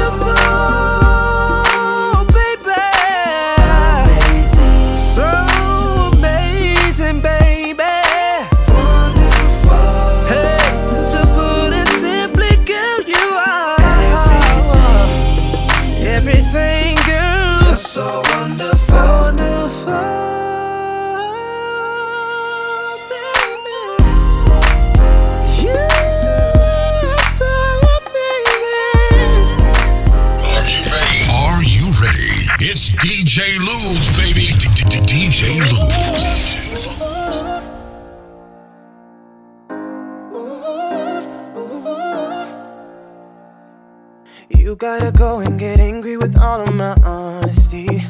gotta 44.85 45.11
go 45.11 45.39
and 45.39 45.57
get 45.57 45.79
angry 45.79 46.15
with 46.15 46.37
all 46.37 46.61
of 46.61 46.71
my 46.71 46.93
honesty. 47.03 48.03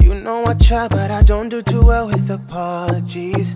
You 0.00 0.12
know 0.12 0.44
I 0.44 0.54
try, 0.54 0.88
but 0.88 1.12
I 1.12 1.22
don't 1.22 1.48
do 1.48 1.62
too 1.62 1.82
well 1.86 2.08
with 2.08 2.28
apologies. 2.28 3.54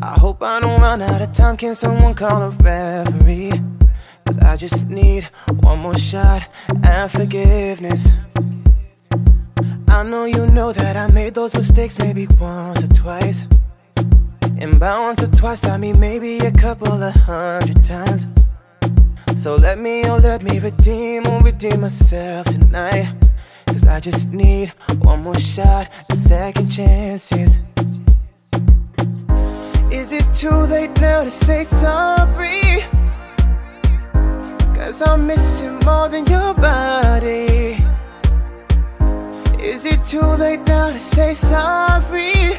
I 0.00 0.14
hope 0.22 0.40
I 0.40 0.60
don't 0.60 0.80
run 0.80 1.02
out 1.02 1.20
of 1.20 1.32
time. 1.32 1.56
Can 1.56 1.74
someone 1.74 2.14
call 2.14 2.42
a 2.42 2.50
referee? 2.50 3.60
Cause 4.24 4.38
I 4.38 4.56
just 4.56 4.86
need 4.86 5.24
one 5.66 5.80
more 5.80 5.98
shot 5.98 6.48
and 6.84 7.10
forgiveness. 7.10 8.12
I 9.88 10.04
know 10.04 10.26
you 10.26 10.46
know 10.46 10.72
that 10.72 10.96
I 10.96 11.12
made 11.12 11.34
those 11.34 11.54
mistakes 11.54 11.98
maybe 11.98 12.28
once 12.40 12.84
or 12.84 12.94
twice. 12.94 13.42
And 14.60 14.78
by 14.78 14.96
once 15.00 15.24
or 15.24 15.32
twice, 15.40 15.64
I 15.64 15.76
mean 15.76 15.98
maybe 15.98 16.38
a 16.38 16.52
couple 16.52 17.02
of 17.02 17.14
hundred 17.14 17.82
times. 17.84 18.28
So 19.38 19.54
let 19.54 19.78
me, 19.78 20.04
oh, 20.06 20.16
let 20.16 20.42
me 20.42 20.58
redeem, 20.58 21.22
oh, 21.26 21.38
redeem 21.38 21.82
myself 21.82 22.44
tonight. 22.46 23.14
Cause 23.68 23.86
I 23.86 24.00
just 24.00 24.26
need 24.32 24.70
one 25.02 25.22
more 25.22 25.38
shot 25.38 25.88
at 26.10 26.18
second 26.18 26.68
chances. 26.68 27.56
Is 29.92 30.10
it 30.10 30.26
too 30.34 30.50
late 30.50 31.00
now 31.00 31.22
to 31.22 31.30
say 31.30 31.66
sorry? 31.66 32.82
Cause 34.74 35.02
I'm 35.02 35.28
missing 35.28 35.78
more 35.86 36.08
than 36.08 36.26
your 36.26 36.52
body. 36.54 37.78
Is 39.62 39.84
it 39.84 40.04
too 40.04 40.20
late 40.20 40.66
now 40.66 40.92
to 40.92 40.98
say 40.98 41.34
sorry? 41.34 42.58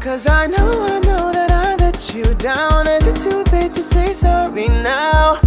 Cause 0.00 0.26
I 0.26 0.48
know, 0.48 0.72
I 0.82 0.98
know 1.06 1.32
that 1.32 1.52
I 1.52 1.76
let 1.76 2.12
you 2.12 2.24
down. 2.34 2.88
Is 2.88 3.06
it 3.06 3.14
too 3.14 3.44
late 3.52 3.76
to 3.76 3.82
say 3.84 4.12
sorry 4.14 4.66
now? 4.66 5.40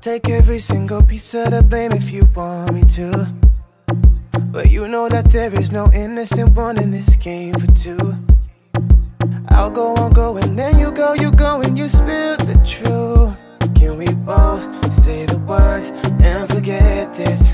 Take 0.00 0.30
every 0.30 0.58
single 0.58 1.02
piece 1.02 1.34
of 1.34 1.50
the 1.50 1.62
blame 1.62 1.92
if 1.92 2.10
you 2.10 2.24
want 2.34 2.72
me 2.72 2.82
to. 2.84 3.28
But 4.50 4.70
you 4.70 4.88
know 4.88 5.10
that 5.10 5.30
there 5.30 5.52
is 5.60 5.70
no 5.70 5.92
innocent 5.92 6.56
one 6.56 6.80
in 6.80 6.90
this 6.90 7.16
game 7.16 7.52
for 7.54 7.66
two. 7.74 8.16
I'll 9.50 9.70
go 9.70 9.94
on 9.96 10.12
going, 10.12 10.56
then 10.56 10.78
you 10.78 10.90
go, 10.90 11.12
you 11.12 11.30
go 11.32 11.60
and 11.60 11.76
you 11.76 11.88
spill 11.88 12.36
the 12.36 12.56
truth. 12.66 13.36
Can 13.74 13.98
we 13.98 14.06
both 14.24 14.62
say 14.94 15.26
the 15.26 15.38
words 15.38 15.90
and 16.22 16.48
forget 16.50 17.14
this? 17.16 17.52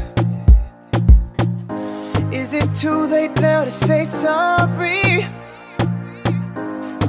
Is 2.32 2.52
it 2.52 2.72
too 2.76 3.06
late 3.06 3.34
now 3.40 3.64
to 3.64 3.72
say 3.72 4.06
sorry? 4.06 5.26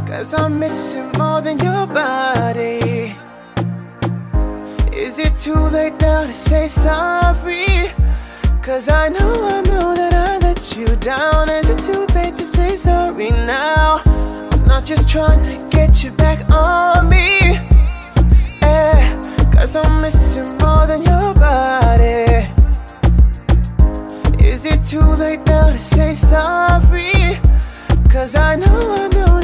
Cause 0.07 0.33
I'm 0.33 0.57
missing 0.57 1.11
more 1.11 1.41
than 1.41 1.59
your 1.59 1.85
body. 1.85 3.15
Is 4.97 5.19
it 5.19 5.37
too 5.39 5.53
late 5.53 5.93
now 6.01 6.25
to 6.25 6.33
say 6.33 6.67
sorry? 6.67 7.91
Cause 8.61 8.89
I 8.89 9.07
know, 9.09 9.47
I 9.47 9.61
know 9.61 9.95
that 9.95 10.13
I 10.13 10.37
let 10.39 10.75
you 10.75 10.87
down. 10.97 11.49
Is 11.49 11.69
it 11.69 11.79
too 11.79 12.05
late 12.15 12.35
to 12.37 12.45
say 12.45 12.77
sorry 12.77 13.29
now? 13.29 14.01
I'm 14.05 14.65
not 14.65 14.85
just 14.85 15.07
trying 15.07 15.41
to 15.43 15.67
get 15.69 16.03
you 16.03 16.11
back 16.11 16.49
on 16.49 17.07
me. 17.09 17.39
Eh, 18.61 19.21
Cause 19.53 19.75
I'm 19.75 20.01
missing 20.01 20.57
more 20.57 20.85
than 20.87 21.03
your 21.03 21.33
body. 21.35 22.47
Is 24.43 24.65
it 24.65 24.83
too 24.85 24.99
late 25.23 25.45
now 25.45 25.69
to 25.71 25.77
say 25.77 26.15
sorry? 26.15 27.39
Cause 28.09 28.35
I 28.35 28.55
know, 28.55 28.95
I 28.95 29.07
know 29.15 29.39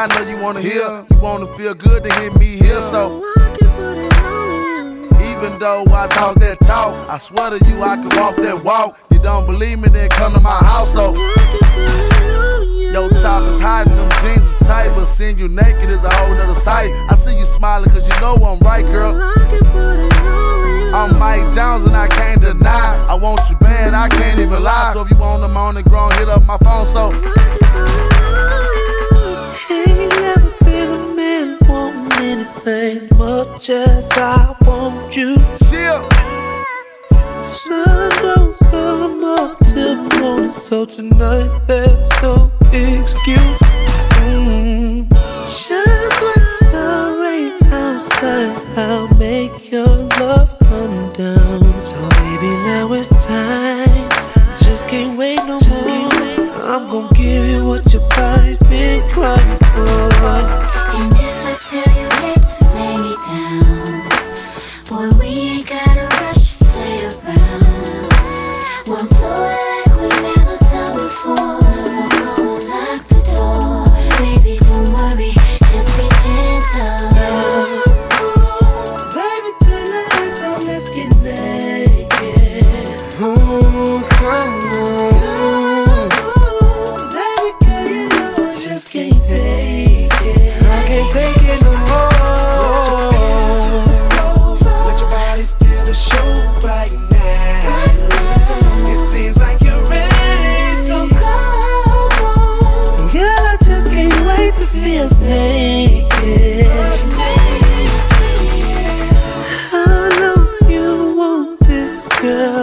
I 0.00 0.06
know 0.06 0.30
you 0.30 0.38
wanna 0.38 0.62
hear. 0.62 1.04
You 1.10 1.18
wanna 1.18 1.46
feel 1.58 1.74
good 1.74 2.04
to 2.04 2.14
hear 2.20 2.32
me 2.38 2.56
here, 2.56 2.80
so. 2.80 3.20
Even 5.20 5.58
though 5.58 5.84
I 5.92 6.08
talk 6.08 6.36
that 6.36 6.56
talk, 6.64 6.94
I 7.06 7.18
swear 7.18 7.50
to 7.50 7.60
you 7.68 7.82
I 7.82 7.96
can 7.96 8.08
walk 8.16 8.36
that 8.36 8.64
walk. 8.64 8.98
You 9.12 9.18
don't 9.18 9.44
believe 9.44 9.78
me, 9.78 9.90
then 9.90 10.08
come 10.08 10.32
to 10.32 10.40
my 10.40 10.56
house, 10.64 10.94
so. 10.94 11.12
Yo, 12.96 13.10
top 13.10 13.42
is 13.44 13.60
hiding 13.60 13.94
them 13.94 14.08
jeans 14.24 14.40
is 14.40 14.66
tight, 14.66 14.88
but 14.96 15.04
seeing 15.04 15.36
you 15.38 15.48
naked 15.48 15.90
is 15.90 15.98
a 15.98 16.14
whole 16.14 16.34
nother 16.34 16.58
sight. 16.58 16.88
I 17.10 17.16
see 17.16 17.36
you 17.36 17.44
smiling 17.44 17.90
cause 17.90 18.08
you 18.08 18.20
know 18.22 18.36
I'm 18.36 18.58
right, 18.60 18.86
girl. 18.86 19.20
I'm 20.96 21.18
Mike 21.18 21.44
Jones 21.52 21.84
and 21.84 21.94
I 21.94 22.08
can't 22.08 22.40
deny. 22.40 23.06
I 23.06 23.18
want 23.20 23.42
you 23.50 23.56
bad, 23.56 23.92
I 23.92 24.08
can't 24.08 24.40
even 24.40 24.62
lie. 24.62 24.92
So 24.94 25.02
if 25.02 25.10
you 25.10 25.18
want 25.18 25.42
them 25.42 25.58
on 25.58 25.74
the 25.74 25.82
ground, 25.82 26.14
hit 26.14 26.30
up 26.30 26.46
my 26.46 26.56
phone, 26.56 26.86
so. 26.86 28.09
Ain't 29.70 30.10
never 30.20 30.52
been 30.64 30.90
a 30.90 31.14
man 31.14 31.58
wanting 31.68 32.22
anything 32.22 32.96
as 32.98 33.10
much 33.18 33.70
as 33.70 34.10
I 34.12 34.56
want 34.66 35.16
you. 35.16 35.36
Chill. 35.68 36.08
The 37.10 37.42
sun 37.42 38.10
don't 38.22 38.58
come 38.70 39.24
up 39.24 39.58
till 39.64 39.96
morning, 40.18 40.52
so 40.52 40.84
tonight 40.84 41.50
there's 41.66 42.22
no 42.22 42.50
excuse. 42.72 43.69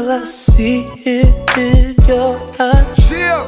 Girl. 0.01 0.11
I 0.11 0.25
see 0.25 0.81
it 1.05 1.57
in 1.57 1.95
your 2.07 2.37
eyes. 2.59 3.07
Chill. 3.07 3.45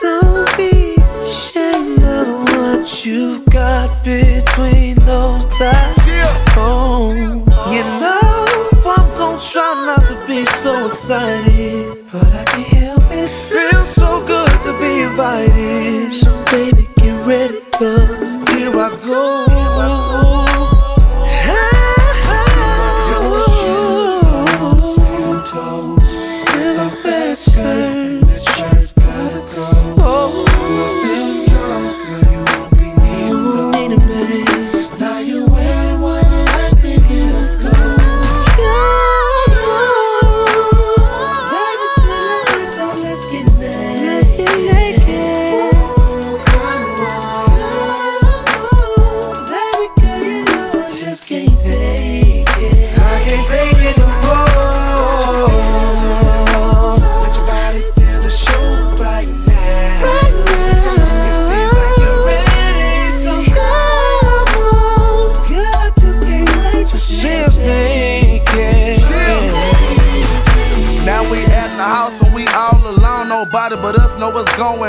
Don't 0.00 0.56
be 0.56 0.96
ashamed 1.24 2.02
of 2.02 2.26
what 2.54 3.04
you've 3.04 3.44
got 3.46 3.88
between 4.04 4.94
those 5.06 5.44
thighs. 5.58 5.96
Oh, 6.58 7.12
you 7.70 7.82
know 8.00 8.82
I'm 8.86 9.08
gonna 9.18 9.40
try 9.40 9.84
not 9.86 10.06
to 10.08 10.26
be 10.26 10.44
so 10.62 10.88
excited, 10.88 12.04
but 12.12 12.24
I 12.24 12.44
can't 12.44 12.66
help 12.84 13.04
it. 13.10 13.30
Feels 13.50 13.88
so 13.88 14.24
good 14.26 14.50
to 14.64 14.72
be 14.80 15.02
invited. 15.02 16.12
So 16.12 16.30
baby, 16.50 16.88
get 16.96 17.26
ready, 17.26 17.60
cause 17.72 18.36
here 18.50 18.70
I 18.70 18.98
go. 19.04 19.45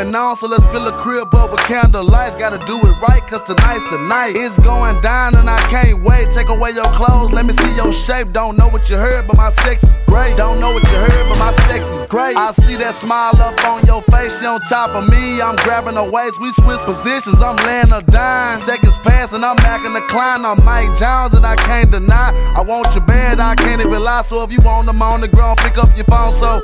Going 0.04 0.16
on. 0.16 0.36
So 0.36 0.48
let's 0.48 0.66
fill 0.66 0.88
a 0.88 0.92
crib 0.92 1.34
up 1.34 1.52
with 1.52 1.60
candlelights. 1.62 2.38
Gotta 2.38 2.62
do 2.66 2.78
it 2.78 2.96
right, 3.02 3.22
cause 3.26 3.42
tonight's 3.46 3.90
tonight. 3.90 4.34
night. 4.34 4.34
It's 4.36 4.58
going 4.60 5.02
down 5.02 5.36
and 5.36 5.50
I 5.50 5.60
can't 5.70 6.04
wait. 6.04 6.30
Take 6.34 6.50
away 6.50 6.72
your 6.72 6.90
clothes, 6.94 7.34
let 7.34 7.46
me 7.46 7.54
see 7.54 7.74
your 7.76 7.92
shape. 7.92 8.32
Don't 8.32 8.58
know 8.58 8.70
what 8.70 8.90
you 8.90 8.98
heard, 8.98 9.28
but 9.28 9.38
my 9.38 9.50
sex 9.66 9.84
is 9.84 9.98
great. 10.06 10.38
Don't 10.38 10.60
know 10.60 10.72
what 10.72 10.84
you 10.84 10.98
heard, 10.98 11.26
but 11.30 11.40
my 11.40 11.52
sex 11.66 11.86
is 11.90 12.06
great. 12.08 12.38
I 12.38 12.52
see 12.52 12.76
that 12.78 12.94
smile 12.96 13.36
up 13.42 13.58
on 13.66 13.86
your 13.86 14.02
face. 14.14 14.40
She 14.40 14.46
on 14.46 14.62
top 14.70 14.92
of 14.92 15.10
me. 15.10 15.42
I'm 15.42 15.56
grabbing 15.66 15.96
her 15.96 16.10
waist. 16.10 16.40
We 16.42 16.52
switch 16.52 16.84
positions. 16.86 17.42
I'm 17.42 17.58
laying 17.66 17.90
her 17.90 18.06
down. 18.06 18.58
Seconds 18.60 18.98
pass 19.00 19.34
and 19.34 19.44
I'm 19.44 19.58
back 19.58 19.86
in 19.86 19.94
the 19.94 20.06
climb. 20.14 20.46
I'm 20.46 20.64
Mike 20.64 20.94
Jones 20.98 21.34
and 21.34 21.46
I 21.46 21.56
can't 21.56 21.90
deny. 21.90 22.32
I 22.56 22.62
want 22.62 22.94
you 22.94 23.02
bad, 23.02 23.40
I 23.40 23.56
can't 23.56 23.82
even 23.82 24.02
lie. 24.02 24.24
So 24.26 24.44
if 24.44 24.52
you 24.52 24.60
want 24.62 24.86
them 24.88 25.02
on 25.02 25.22
the 25.22 25.28
ground, 25.28 25.58
pick 25.60 25.78
up 25.78 25.90
your 25.98 26.06
phone. 26.06 26.34
So. 26.34 26.62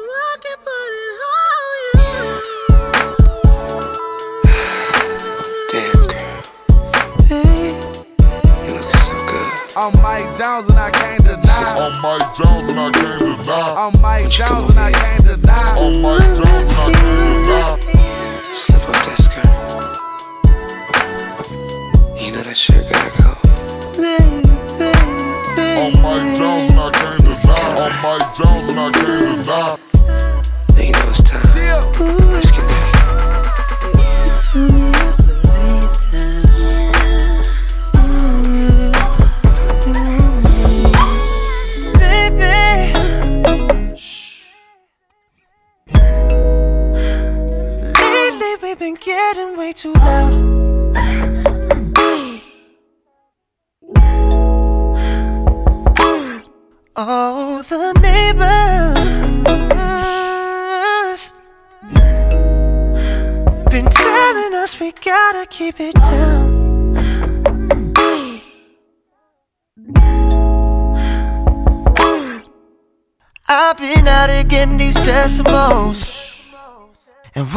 I'm 9.76 9.92
Mike 10.04 10.38
Jones 10.38 10.70
and 10.70 10.80
I 10.80 10.92
can't 10.92 11.24
deny. 11.24 11.42
I'm 11.50 12.00
Mike 12.04 12.36
Jones 12.36 12.72
and 12.72 12.80
I 12.80 12.92
can't 12.92 13.20
deny. 13.20 13.76
I'm 13.76 14.02
Mike 14.02 14.30
Jones 14.30 14.70
and 14.70 14.80
I 14.80 14.92
can't 14.92 15.26
deny. 15.26 15.53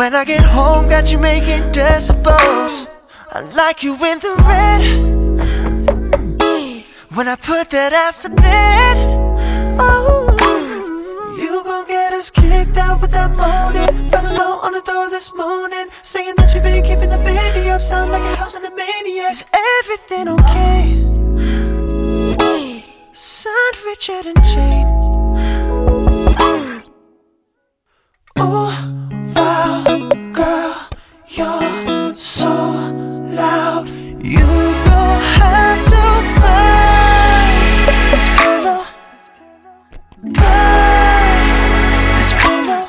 When 0.07 0.15
I 0.15 0.25
get 0.25 0.45
home, 0.45 0.89
got 0.89 1.11
you 1.11 1.19
making 1.19 1.63
decibels. 1.73 2.87
I 3.33 3.41
like 3.57 3.83
you 3.83 3.95
in 3.95 4.21
the 4.21 4.35
red. 4.47 4.81
When 7.17 7.27
I 7.27 7.35
put 7.35 7.71
that 7.71 7.93
ass 7.93 8.23
to 8.23 8.29
bed. 8.29 8.97
Oh, 9.81 11.37
you 11.37 11.65
gon' 11.65 11.89
get 11.89 12.13
us 12.13 12.31
kicked 12.31 12.77
out 12.77 13.01
with 13.01 13.11
that 13.19 13.33
moaning. 13.35 14.01
Fell 14.05 14.25
alone 14.25 14.61
on 14.67 14.73
the 14.75 14.83
door 14.83 15.11
this 15.11 15.35
morning, 15.35 15.89
saying 16.05 16.35
that 16.37 16.55
you 16.55 16.61
been 16.61 16.85
keeping 16.85 17.11
the 17.11 17.19
baby 17.19 17.69
up. 17.69 17.83
Sound 17.83 18.13
like 18.13 18.23
a 18.23 18.37
house 18.37 18.55
in 18.55 18.65
a 18.65 18.71
maniac. 18.71 19.33
Is 19.33 19.45
everything 19.81 20.29
okay? 20.29 21.03
Signed 23.13 23.79
Richard 23.85 24.27
and 24.27 24.45
Jane. 24.45 25.06
You're 31.37 32.15
so 32.15 32.49
loud. 32.49 33.89
You 34.23 34.39
don't 34.39 35.23
have 35.41 35.81
to 35.93 36.05
fight 36.41 37.97
this 38.11 38.27
pillow. 38.39 38.83
Fight 40.35 41.47
this 42.17 42.33
pillow. 42.43 42.85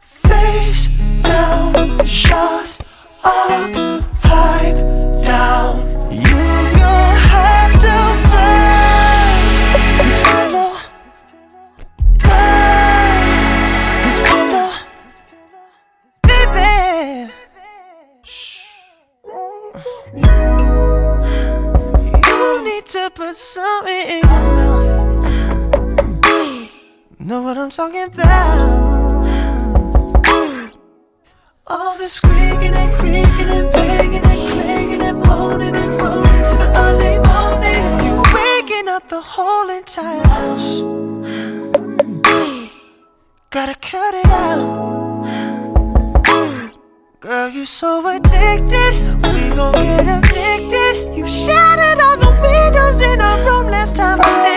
Face 0.00 0.84
down, 1.22 2.06
shot 2.06 2.80
up, 3.22 3.81
You 19.74 19.80
need 22.62 22.84
to 22.86 23.10
put 23.14 23.34
something 23.36 23.94
in 23.94 24.20
your 24.20 24.54
mouth. 24.56 25.24
Know 27.18 27.40
what 27.40 27.56
I'm 27.56 27.70
talking 27.70 28.02
about? 28.02 28.92
All 31.66 31.96
the 31.96 32.08
squeaking 32.08 32.74
and 32.74 32.92
creaking 32.98 33.48
and 33.48 33.72
banging 33.72 34.16
and 34.16 34.52
clanging 34.52 35.02
and 35.02 35.18
moaning 35.20 35.74
and 35.74 36.00
groaning 36.00 36.44
to 36.50 36.56
the 36.58 36.70
early 36.76 37.18
morning. 37.30 37.82
You're 38.04 38.22
waking 38.34 38.88
up 38.88 39.08
the 39.08 39.22
whole 39.22 39.70
entire 39.70 40.22
house. 40.26 40.82
Gotta 43.48 43.74
cut 43.76 44.14
it 44.14 44.26
out. 44.26 44.92
Girl, 47.20 47.48
you 47.48 47.64
so 47.64 48.06
addicted. 48.06 49.31
Gon' 49.54 49.72
get 49.74 50.06
evicted. 50.08 51.14
You 51.14 51.28
shattered 51.28 52.00
all 52.00 52.16
the 52.16 52.32
windows 52.40 53.00
in 53.02 53.20
our 53.20 53.38
room 53.44 53.70
last 53.70 53.96
time 53.96 54.18
I 54.22 54.42
licked 54.42 54.51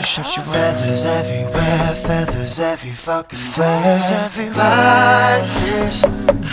Gotta 0.00 0.12
shut 0.12 0.34
you 0.34 0.42
up. 0.42 0.48
Feathers 0.48 1.04
everywhere, 1.04 1.94
feathers 1.94 2.58
every 2.58 2.92
fucking 2.92 3.38
feathers 3.38 4.10
everywhere. 4.10 5.44
This, 5.60 6.00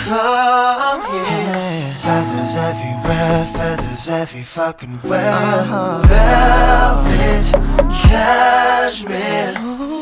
come 0.04 1.00
here. 1.12 1.96
Feathers 2.02 2.56
everywhere, 2.56 3.46
feathers 3.54 4.08
every 4.10 4.42
fucking 4.42 4.98
where. 4.98 5.32
Uh-huh. 5.32 6.02
Velvet, 6.08 7.46
cashmere. 8.02 9.54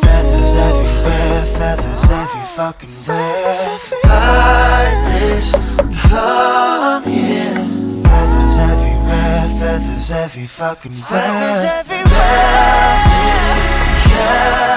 Feathers 0.03 0.55
everywhere, 0.69 1.47
feathers 1.47 2.11
every 2.11 2.47
fucking 2.47 2.95
where. 3.07 3.55
This, 5.21 5.53
come 6.03 7.05
here. 7.05 7.55
Feathers 8.03 8.59
everywhere, 8.59 9.49
feathers 9.61 10.11
every 10.11 10.47
fucking 10.49 10.93
where. 10.93 11.23
Feathers 11.23 11.65
everywhere. 11.65 13.16
Cashmere. 14.47 14.76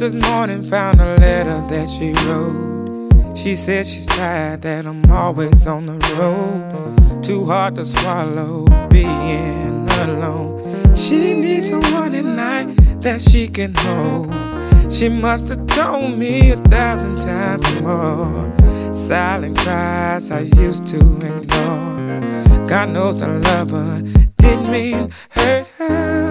This 0.00 0.14
morning, 0.14 0.62
found 0.62 0.98
a 0.98 1.18
letter 1.18 1.60
that 1.68 1.90
she 1.90 2.14
wrote. 2.26 3.36
She 3.36 3.54
said 3.54 3.84
she's 3.84 4.06
tired 4.06 4.62
that 4.62 4.86
I'm 4.86 5.04
always 5.10 5.66
on 5.66 5.84
the 5.84 5.98
road. 6.18 7.22
Too 7.22 7.44
hard 7.44 7.74
to 7.74 7.84
swallow 7.84 8.64
being 8.88 9.86
alone. 10.00 10.96
She 10.96 11.34
needs 11.34 11.68
someone 11.68 12.14
at 12.14 12.24
night 12.24 12.74
that 13.02 13.20
she 13.20 13.46
can 13.46 13.74
hold. 13.74 14.32
She 14.90 15.10
must 15.10 15.50
have 15.50 15.66
told 15.66 16.16
me 16.16 16.50
a 16.52 16.56
thousand 16.56 17.20
times 17.20 17.82
more. 17.82 18.50
Silent 18.94 19.58
cries 19.58 20.30
I 20.30 20.40
used 20.40 20.86
to 20.86 20.96
ignore. 20.96 22.66
God 22.66 22.88
knows 22.88 23.20
I 23.20 23.26
love 23.36 23.70
her, 23.70 24.00
didn't 24.38 24.70
mean 24.70 25.10
hurt 25.28 25.66
her. 25.76 26.29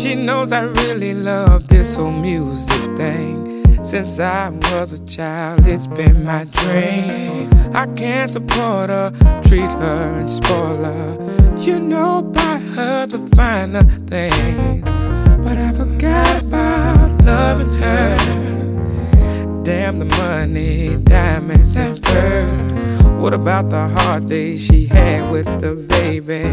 She 0.00 0.14
knows 0.14 0.50
I 0.50 0.62
really 0.62 1.12
love 1.12 1.68
this 1.68 1.94
whole 1.94 2.10
music 2.10 2.96
thing. 2.96 3.84
Since 3.84 4.18
I 4.18 4.48
was 4.48 4.94
a 4.94 5.04
child, 5.04 5.66
it's 5.66 5.86
been 5.86 6.24
my 6.24 6.44
dream. 6.44 7.50
I 7.74 7.86
can't 7.96 8.30
support 8.30 8.88
her, 8.88 9.10
treat 9.44 9.70
her 9.70 10.20
and 10.20 10.30
spoil 10.30 10.82
her. 10.82 11.54
You 11.58 11.80
know, 11.80 12.22
buy 12.22 12.60
her 12.76 13.08
the 13.08 13.18
finer 13.36 13.82
things. 14.06 14.82
But 15.44 15.58
I 15.58 15.70
forgot 15.74 16.44
about 16.44 17.22
loving 17.22 17.74
her. 17.74 19.62
Damn 19.62 19.98
the 19.98 20.06
money, 20.06 20.96
diamonds, 20.96 21.76
and 21.76 22.02
furs. 22.06 23.02
What 23.20 23.34
about 23.34 23.68
the 23.68 23.86
hard 23.88 24.30
days 24.30 24.64
she 24.64 24.86
had 24.86 25.30
with 25.30 25.44
the 25.60 25.74
baby? 25.74 26.46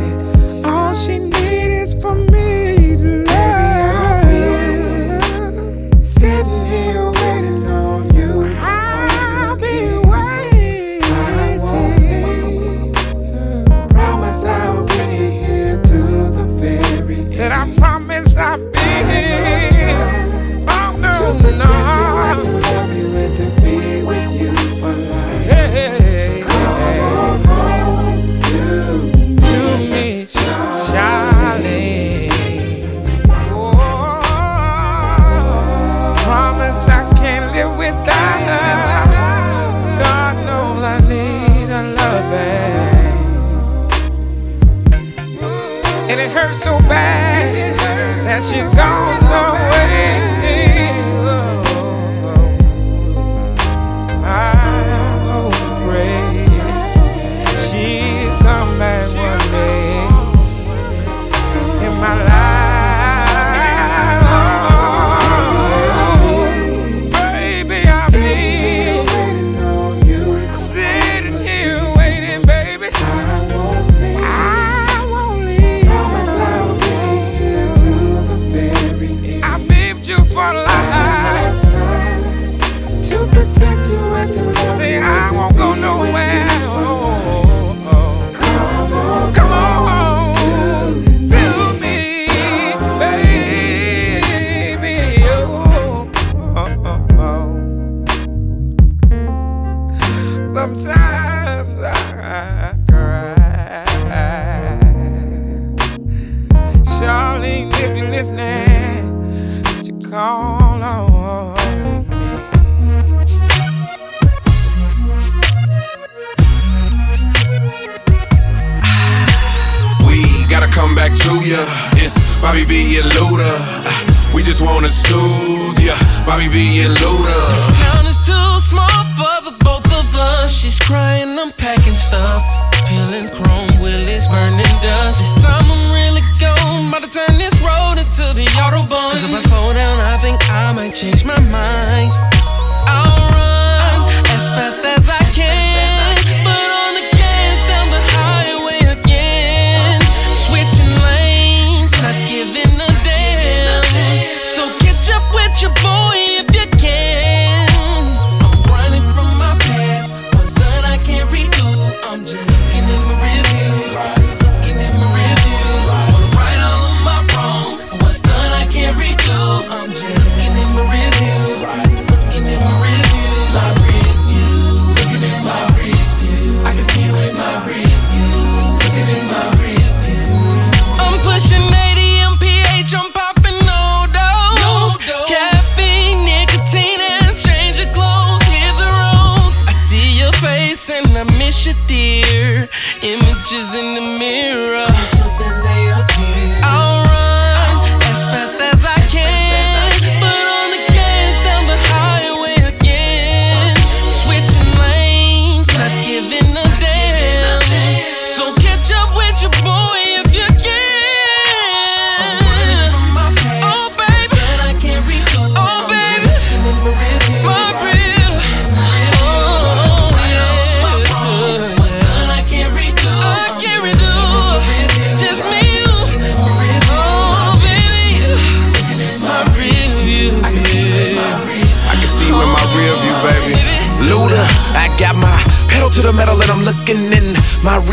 All 0.67 0.93
she 0.93 1.19
needs 1.19 1.93
is 1.93 2.01
for 2.01 2.13
me. 2.13 2.66
sitting 6.19 6.66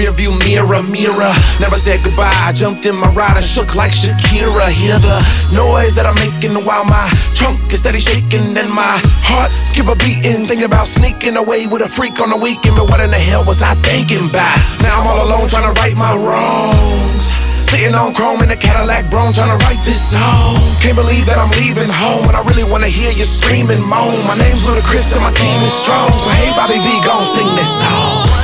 rearview 0.04 0.36
mirror, 0.44 0.82
mirror. 0.92 1.32
Never 1.60 1.76
said 1.76 2.04
goodbye. 2.04 2.32
I 2.44 2.52
jumped 2.52 2.84
in 2.84 2.96
my 2.96 3.08
ride 3.12 3.36
and 3.36 3.44
shook 3.44 3.74
like 3.74 3.92
Shakira. 3.92 4.68
Hear 4.68 4.98
the 5.00 5.16
noise 5.54 5.94
that 5.96 6.04
I'm 6.04 6.16
making 6.20 6.52
while 6.64 6.84
my 6.84 7.08
trunk 7.32 7.60
is 7.72 7.80
steady 7.80 8.00
shaking 8.00 8.52
and 8.52 8.68
my 8.68 9.00
heart 9.24 9.48
skip 9.64 9.88
a 9.88 9.96
beating. 9.96 10.44
Thinking 10.44 10.68
about 10.68 10.88
sneaking 10.88 11.36
away 11.36 11.66
with 11.66 11.80
a 11.80 11.88
freak 11.88 12.20
on 12.20 12.30
the 12.30 12.36
weekend. 12.36 12.76
But 12.76 12.90
what 12.90 13.00
in 13.00 13.10
the 13.10 13.20
hell 13.20 13.44
was 13.44 13.62
I 13.62 13.72
thinking 13.80 14.28
about? 14.28 14.58
Now 14.84 15.00
I'm 15.00 15.06
all 15.08 15.20
alone 15.24 15.48
trying 15.48 15.72
to 15.72 15.74
right 15.80 15.96
my 15.96 16.12
wrongs. 16.12 17.24
Sitting 17.64 17.96
on 17.96 18.12
chrome 18.12 18.44
in 18.44 18.50
a 18.52 18.56
Cadillac 18.60 19.08
brown 19.08 19.32
trying 19.32 19.56
to 19.56 19.60
write 19.64 19.80
this 19.88 20.12
song. 20.12 20.60
Can't 20.84 20.96
believe 21.00 21.24
that 21.26 21.40
I'm 21.40 21.50
leaving 21.56 21.88
home 21.88 22.28
and 22.28 22.36
I 22.36 22.44
really 22.44 22.64
wanna 22.64 22.92
hear 22.92 23.10
you 23.10 23.24
scream 23.24 23.72
and 23.72 23.80
moan. 23.80 24.20
My 24.28 24.36
name's 24.36 24.60
Ludacris 24.68 25.16
and 25.16 25.24
my 25.24 25.32
team 25.32 25.58
is 25.64 25.72
strong, 25.72 26.12
so 26.12 26.28
hey 26.28 26.52
Bobby 26.52 26.76
V, 26.76 26.88
gon' 27.08 27.24
sing 27.24 27.48
this 27.56 27.72
song. 27.80 28.43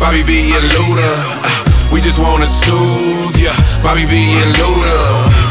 Bobby 0.00 0.22
V 0.22 0.54
and 0.56 0.64
Luda. 0.72 1.92
We 1.92 2.00
just 2.00 2.18
wanna 2.18 2.46
soothe 2.46 3.36
ya, 3.36 3.52
Bobby 3.82 4.06
V 4.06 4.16
and 4.16 4.56
Luda. 4.56 5.49